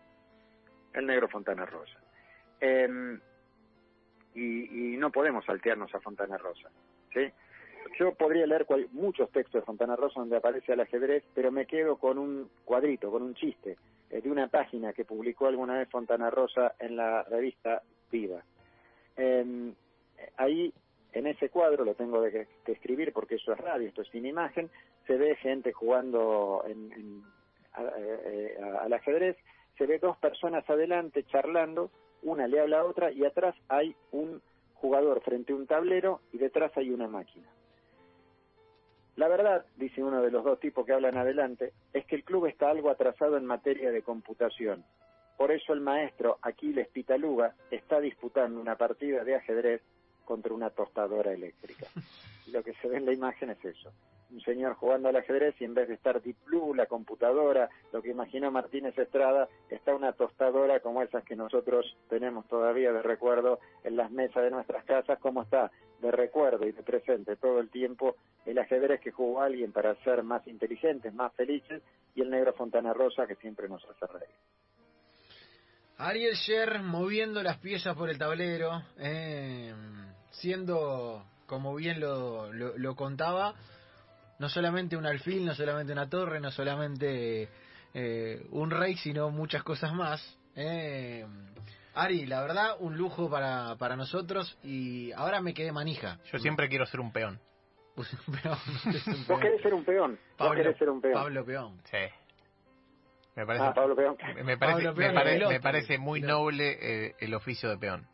El 0.97 1.07
negro 1.07 1.29
Fontana 1.29 1.67
Rosa. 1.67 1.99
Em, 2.61 3.21
y, 4.35 4.97
no 4.97 5.11
podemos 5.11 5.45
saltearnos 5.45 5.95
a 5.95 6.01
Fontana 6.01 6.39
Rosa. 6.39 6.71
¿sí? 7.13 7.31
Yo 7.99 8.15
podría 8.15 8.47
leer 8.47 8.67
muchos 8.93 9.31
textos 9.31 9.63
de 9.63 9.67
Fontana 9.67 9.97
Rosa 9.97 10.21
donde 10.21 10.37
aparece 10.37 10.73
el 10.73 10.81
ajedrez, 10.81 11.25
pero 11.35 11.53
me 11.53 11.67
quedo 11.67 11.97
con 11.97 12.19
un 12.19 12.51
cuadrito, 12.65 13.11
con 13.11 13.23
un 13.23 13.35
chiste, 13.35 13.77
eh, 14.11 14.21
de 14.21 14.31
una 14.31 14.49
página 14.49 14.93
que 14.93 15.05
publicó 15.05 15.47
alguna 15.47 15.79
vez 15.79 15.89
Fontana 15.89 16.31
Rosa 16.31 16.75
en 16.79 16.97
la 16.97 17.23
revista 17.25 17.83
Viva. 18.11 18.43
Em, 19.17 19.75
ahí, 20.37 20.73
en 21.13 21.27
ese 21.27 21.49
cuadro, 21.49 21.85
lo 21.85 21.95
tengo 21.95 22.23
que, 22.25 22.47
escribir 22.67 23.13
porque 23.13 23.37
eso 23.37 23.53
es 23.53 23.59
radio, 23.59 23.89
esto 23.89 24.03
es 24.03 24.09
sin 24.09 24.27
imagen, 24.27 24.71
se 25.07 25.17
ve 25.17 25.37
gente 25.37 25.73
jugando 25.73 26.65
en, 26.67 27.23
eh, 27.97 28.59
al 28.81 28.93
ajedrez 28.93 29.37
se 29.77 29.87
ve 29.87 29.99
dos 29.99 30.17
personas 30.17 30.69
adelante 30.69 31.25
charlando, 31.25 31.91
una 32.23 32.47
le 32.47 32.61
habla 32.61 32.81
a 32.81 32.85
otra 32.85 33.13
y 33.13 33.25
atrás 33.25 33.55
hay 33.69 33.95
un 34.13 34.41
jugador 34.75 35.21
frente 35.23 35.53
a 35.53 35.57
un 35.57 35.67
tablero 35.67 36.21
y 36.33 36.39
detrás 36.39 36.73
hay 36.77 36.91
una 36.91 37.09
máquina. 37.09 37.47
La 39.17 39.29
verdad, 39.29 39.65
dice 39.77 40.03
uno 40.03 40.21
de 40.21 40.31
los 40.31 40.45
dos 40.45 40.61
tipos 40.61 40.85
que 40.85 40.93
hablan 40.93 41.17
adelante, 41.17 41.73
es 41.93 42.05
que 42.05 42.17
el 42.17 42.25
club 42.25 42.47
está 42.47 42.69
algo 42.69 42.91
atrasado 42.91 43.39
en 43.39 43.47
materia 43.47 43.91
de 43.91 44.03
computación. 44.03 44.85
Por 45.39 45.53
eso 45.53 45.73
el 45.73 45.81
maestro 45.81 46.39
Aquiles 46.43 46.89
Pitaluga 46.89 47.55
está 47.71 48.01
disputando 48.01 48.61
una 48.61 48.77
partida 48.77 49.25
de 49.25 49.37
ajedrez 49.37 49.83
contra 50.25 50.53
una 50.53 50.71
tostadora 50.71 51.33
eléctrica. 51.33 51.87
Lo 52.53 52.63
que 52.63 52.75
se 52.75 52.89
ve 52.89 52.99
en 52.99 53.07
la 53.07 53.13
imagen 53.13 53.51
es 53.51 53.65
eso 53.65 53.93
un 54.31 54.41
señor 54.41 54.75
jugando 54.75 55.09
al 55.09 55.17
ajedrez 55.17 55.55
y 55.61 55.65
en 55.65 55.75
vez 55.75 55.89
de 55.89 55.95
estar 55.95 56.21
Deep 56.21 56.37
Blue, 56.47 56.75
la 56.75 56.87
computadora, 56.87 57.69
lo 57.93 58.03
que 58.03 58.11
imaginó 58.11 58.51
Martínez 58.51 58.97
Estrada, 58.99 59.49
está 59.71 59.95
una 59.95 60.13
tostadora 60.13 60.81
como 60.81 61.03
esas 61.03 61.25
que 61.25 61.37
nosotros 61.37 61.97
tenemos 62.09 62.47
todavía 62.49 62.93
de 62.93 63.03
recuerdo 63.03 63.61
en 63.85 63.97
las 63.97 64.11
mesas 64.11 64.43
de 64.43 64.51
nuestras 64.51 64.85
casas, 64.85 65.19
como 65.21 65.43
está 65.43 65.71
de 66.01 66.11
recuerdo 66.11 66.67
y 66.67 66.73
de 66.73 66.83
presente 66.83 67.37
todo 67.37 67.61
el 67.61 67.71
tiempo 67.71 68.17
el 68.45 68.59
ajedrez 68.59 69.01
que 69.01 69.11
jugó 69.11 69.41
alguien 69.41 69.73
para 69.73 69.95
ser 70.05 70.23
más 70.23 70.47
inteligentes, 70.47 71.13
más 71.15 71.33
felices, 71.35 71.83
y 72.15 72.23
el 72.23 72.31
negro 72.31 72.53
Fontana 72.55 72.93
Rosa 72.95 73.27
que 73.27 73.35
siempre 73.37 73.69
nos 73.69 73.85
hace 73.85 74.07
reír. 74.07 74.35
Ariel 75.99 76.35
Sher 76.35 76.83
moviendo 76.83 77.43
las 77.43 77.59
piezas 77.59 77.97
por 77.97 78.11
el 78.11 78.19
tablero, 78.19 78.83
eh, 78.99 79.75
siendo, 80.31 81.25
como 81.47 81.75
bien 81.75 82.01
lo, 82.01 82.53
lo 82.53 82.97
contaba, 82.97 83.55
no 84.39 84.49
solamente 84.49 84.97
un 84.97 85.07
alfil, 85.07 85.45
no 85.45 85.55
solamente 85.55 85.93
una 85.93 86.09
torre, 86.09 86.41
no 86.41 86.51
solamente 86.51 87.49
eh, 87.95 88.47
un 88.51 88.71
rey, 88.71 88.97
sino 88.97 89.31
muchas 89.31 89.63
cosas 89.63 89.93
más. 89.93 90.39
Eh, 90.55 91.25
Ari, 91.95 92.27
la 92.27 92.43
verdad, 92.43 92.77
un 92.81 92.97
lujo 92.97 93.31
para, 93.31 93.77
para 93.77 93.97
nosotros 93.97 94.59
y 94.63 95.13
ahora 95.13 95.41
me 95.41 95.55
quedé 95.55 95.73
manija. 95.73 96.19
Yo 96.31 96.39
siempre 96.39 96.69
quiero 96.69 96.87
ser 96.87 97.01
un 97.01 97.13
peón. 97.13 97.41
Vos 97.97 99.41
querés 99.41 99.63
ser 99.63 99.73
un 99.73 99.85
peón. 99.85 100.19
Pablo, 100.37 100.57
querés 100.57 100.77
ser 100.77 100.91
un 100.91 101.01
peón. 101.01 101.15
Pablo 101.15 101.45
Peón. 101.47 101.81
Sí. 101.85 101.97
Me 103.35 103.47
parece, 103.47 103.65
ah, 103.65 103.73
Pablo 103.75 103.97
Peón. 103.97 104.17
Me 104.45 104.59
parece, 104.59 104.93
me 104.93 105.61
parece, 105.61 105.99
muy 105.99 106.21
noble 106.21 106.77
eh, 106.81 107.15
el 107.21 107.33
oficio 107.35 107.71
de 107.71 107.79
peón 107.79 108.07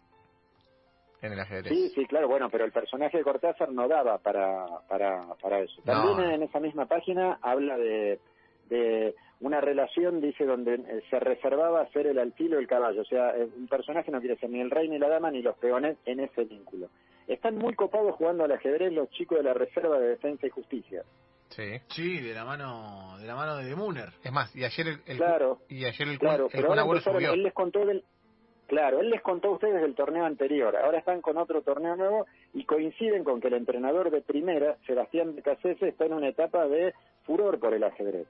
en 1.22 1.32
el 1.32 1.40
ajedrez. 1.40 1.72
Sí, 1.72 1.88
sí, 1.94 2.06
claro, 2.06 2.28
bueno, 2.28 2.50
pero 2.50 2.64
el 2.64 2.72
personaje 2.72 3.18
de 3.18 3.24
Cortázar 3.24 3.72
no 3.72 3.88
daba 3.88 4.18
para, 4.18 4.66
para, 4.88 5.22
para 5.40 5.60
eso. 5.60 5.80
También 5.84 6.30
en 6.30 6.42
esa 6.42 6.60
misma 6.60 6.86
página 6.86 7.38
habla 7.40 7.78
de, 7.78 8.20
de 8.68 9.14
una 9.40 9.60
relación, 9.60 10.20
dice, 10.20 10.44
donde 10.44 10.74
eh, 10.74 11.02
se 11.10 11.18
reservaba 11.20 11.86
ser 11.90 12.06
el 12.06 12.18
alfil 12.18 12.54
o 12.54 12.58
el 12.58 12.66
caballo. 12.66 13.02
O 13.02 13.04
sea, 13.04 13.36
eh, 13.36 13.48
un 13.56 13.68
personaje 13.68 14.10
no 14.10 14.20
quiere 14.20 14.36
ser 14.36 14.50
ni 14.50 14.60
el 14.60 14.70
rey 14.70 14.88
ni 14.88 14.98
la 14.98 15.08
dama 15.08 15.30
ni 15.30 15.42
los 15.42 15.56
peones 15.58 15.96
en 16.06 16.20
ese 16.20 16.44
vínculo. 16.44 16.88
Están 17.26 17.56
muy 17.56 17.74
copados 17.74 18.16
jugando 18.16 18.44
al 18.44 18.52
ajedrez 18.52 18.92
los 18.92 19.08
chicos 19.10 19.38
de 19.38 19.44
la 19.44 19.54
Reserva 19.54 19.98
de 19.98 20.08
Defensa 20.08 20.46
y 20.46 20.50
Justicia. 20.50 21.02
Sí. 21.48 21.78
Sí, 21.88 22.20
de 22.20 22.34
la 22.34 22.44
mano 22.44 23.18
de 23.18 23.26
la 23.26 23.34
mano 23.34 23.56
de 23.56 23.74
Muner. 23.76 24.08
Es 24.24 24.32
más, 24.32 24.54
y 24.56 24.64
ayer 24.64 24.86
el, 25.06 25.16
claro, 25.18 25.58
y 25.68 25.84
ayer 25.84 26.08
el, 26.08 26.18
claro, 26.18 26.48
pero 26.50 26.72
él 26.72 27.42
les 27.42 27.52
contó 27.52 27.84
del 27.84 28.04
Claro, 28.72 29.00
él 29.00 29.10
les 29.10 29.20
contó 29.20 29.48
a 29.48 29.52
ustedes 29.52 29.82
del 29.82 29.94
torneo 29.94 30.24
anterior, 30.24 30.74
ahora 30.74 30.96
están 30.96 31.20
con 31.20 31.36
otro 31.36 31.60
torneo 31.60 31.94
nuevo 31.94 32.24
y 32.54 32.64
coinciden 32.64 33.22
con 33.22 33.38
que 33.38 33.48
el 33.48 33.52
entrenador 33.52 34.10
de 34.10 34.22
primera, 34.22 34.78
Sebastián 34.86 35.36
Becasese, 35.36 35.88
está 35.88 36.06
en 36.06 36.14
una 36.14 36.30
etapa 36.30 36.66
de 36.66 36.94
furor 37.24 37.60
por 37.60 37.74
el 37.74 37.84
ajedrez. 37.84 38.26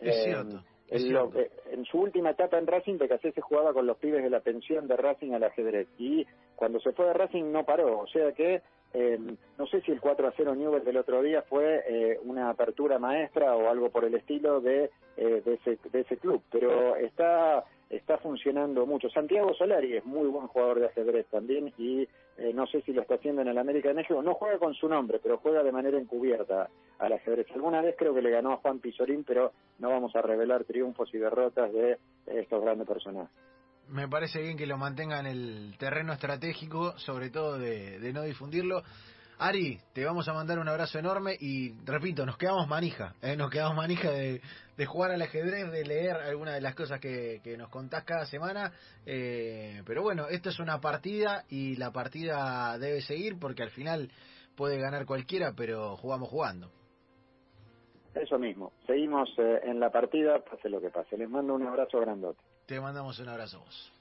Es 0.00 0.24
cierto. 0.24 0.60
En, 0.88 1.84
su 1.84 2.00
última 2.00 2.30
etapa 2.30 2.58
en 2.58 2.66
Racing, 2.66 2.98
Becasese 2.98 3.40
jugaba 3.40 3.72
con 3.72 3.86
los 3.86 3.96
pibes 3.98 4.24
de 4.24 4.30
la 4.30 4.40
pensión 4.40 4.88
de 4.88 4.96
Racing 4.96 5.34
al 5.34 5.44
ajedrez 5.44 5.86
y 5.98 6.26
cuando 6.56 6.80
se 6.80 6.90
fue 6.90 7.06
de 7.06 7.12
Racing 7.12 7.52
no 7.52 7.64
paró, 7.64 8.00
o 8.00 8.08
sea 8.08 8.32
que 8.32 8.62
Eh, 8.98 9.18
no 9.58 9.66
sé 9.66 9.82
si 9.82 9.92
el 9.92 10.00
4 10.00 10.28
a 10.28 10.32
0 10.34 10.54
Newell 10.54 10.84
del 10.84 10.96
otro 10.96 11.20
día 11.20 11.42
fue 11.42 11.82
eh, 11.86 12.18
una 12.24 12.48
apertura 12.48 12.98
maestra 12.98 13.54
o 13.54 13.68
algo 13.68 13.90
por 13.90 14.04
el 14.04 14.14
estilo 14.14 14.60
de, 14.62 14.90
eh, 15.18 15.42
de, 15.44 15.54
ese, 15.54 15.78
de 15.90 16.00
ese 16.00 16.16
club, 16.16 16.42
pero 16.50 16.96
está 16.96 17.64
está 17.90 18.18
funcionando 18.18 18.86
mucho. 18.86 19.08
Santiago 19.10 19.54
Solari 19.54 19.96
es 19.96 20.04
muy 20.04 20.28
buen 20.28 20.48
jugador 20.48 20.80
de 20.80 20.86
ajedrez 20.86 21.26
también 21.28 21.72
y 21.78 22.08
no 22.54 22.66
sé 22.66 22.82
si 22.82 22.92
lo 22.92 23.02
está 23.02 23.14
haciendo 23.14 23.42
en 23.42 23.48
el 23.48 23.58
América 23.58 23.88
de 23.88 23.94
México. 23.94 24.22
No 24.22 24.34
juega 24.34 24.58
con 24.58 24.74
su 24.74 24.88
nombre, 24.88 25.20
pero 25.22 25.38
juega 25.38 25.62
de 25.62 25.72
manera 25.72 25.98
encubierta 25.98 26.68
al 26.98 27.12
ajedrez. 27.12 27.46
Alguna 27.54 27.80
vez 27.80 27.94
creo 27.96 28.14
que 28.14 28.22
le 28.22 28.30
ganó 28.30 28.52
a 28.52 28.56
Juan 28.58 28.80
Pizorín, 28.80 29.24
pero 29.24 29.52
no 29.78 29.90
vamos 29.90 30.14
a 30.16 30.22
revelar 30.22 30.64
triunfos 30.64 31.12
y 31.14 31.18
derrotas 31.18 31.72
de 31.72 31.98
estos 32.26 32.62
grandes 32.62 32.86
personajes 32.86 33.30
me 33.88 34.08
parece 34.08 34.40
bien 34.40 34.56
que 34.56 34.66
lo 34.66 34.76
mantenga 34.78 35.20
en 35.20 35.26
el 35.26 35.76
terreno 35.78 36.12
estratégico, 36.12 36.98
sobre 36.98 37.30
todo 37.30 37.58
de, 37.58 38.12
no 38.12 38.22
difundirlo. 38.22 38.82
Ari, 39.38 39.78
te 39.92 40.02
vamos 40.02 40.26
a 40.28 40.32
mandar 40.32 40.58
un 40.58 40.66
abrazo 40.66 40.98
enorme 40.98 41.36
y 41.38 41.74
repito, 41.84 42.24
nos 42.24 42.38
quedamos 42.38 42.66
manija, 42.68 43.14
¿eh? 43.20 43.36
nos 43.36 43.50
quedamos 43.50 43.76
manija 43.76 44.10
de, 44.10 44.40
jugar 44.86 45.10
al 45.10 45.20
ajedrez, 45.20 45.70
de 45.70 45.84
leer 45.84 46.16
algunas 46.16 46.54
de 46.54 46.62
las 46.62 46.74
cosas 46.74 47.00
que, 47.00 47.42
nos 47.58 47.68
contás 47.68 48.04
cada 48.04 48.24
semana. 48.24 48.72
Eh, 49.04 49.82
pero 49.84 50.02
bueno, 50.02 50.26
esto 50.28 50.48
es 50.48 50.58
una 50.58 50.80
partida 50.80 51.44
y 51.50 51.76
la 51.76 51.90
partida 51.90 52.78
debe 52.78 53.02
seguir 53.02 53.38
porque 53.38 53.62
al 53.62 53.70
final 53.70 54.10
puede 54.56 54.78
ganar 54.78 55.04
cualquiera, 55.04 55.52
pero 55.54 55.98
jugamos 55.98 56.30
jugando. 56.30 56.70
Eso 58.14 58.38
mismo, 58.38 58.72
seguimos 58.86 59.28
eh, 59.36 59.60
en 59.64 59.78
la 59.80 59.90
partida, 59.90 60.38
pase 60.38 60.70
lo 60.70 60.80
que 60.80 60.88
pase. 60.88 61.18
Les 61.18 61.28
mando 61.28 61.54
un 61.54 61.66
abrazo 61.66 62.00
grandote. 62.00 62.40
Te 62.64 62.80
mandamos 62.80 63.18
un 63.18 63.28
abrazo 63.28 63.60
vos. 63.60 63.92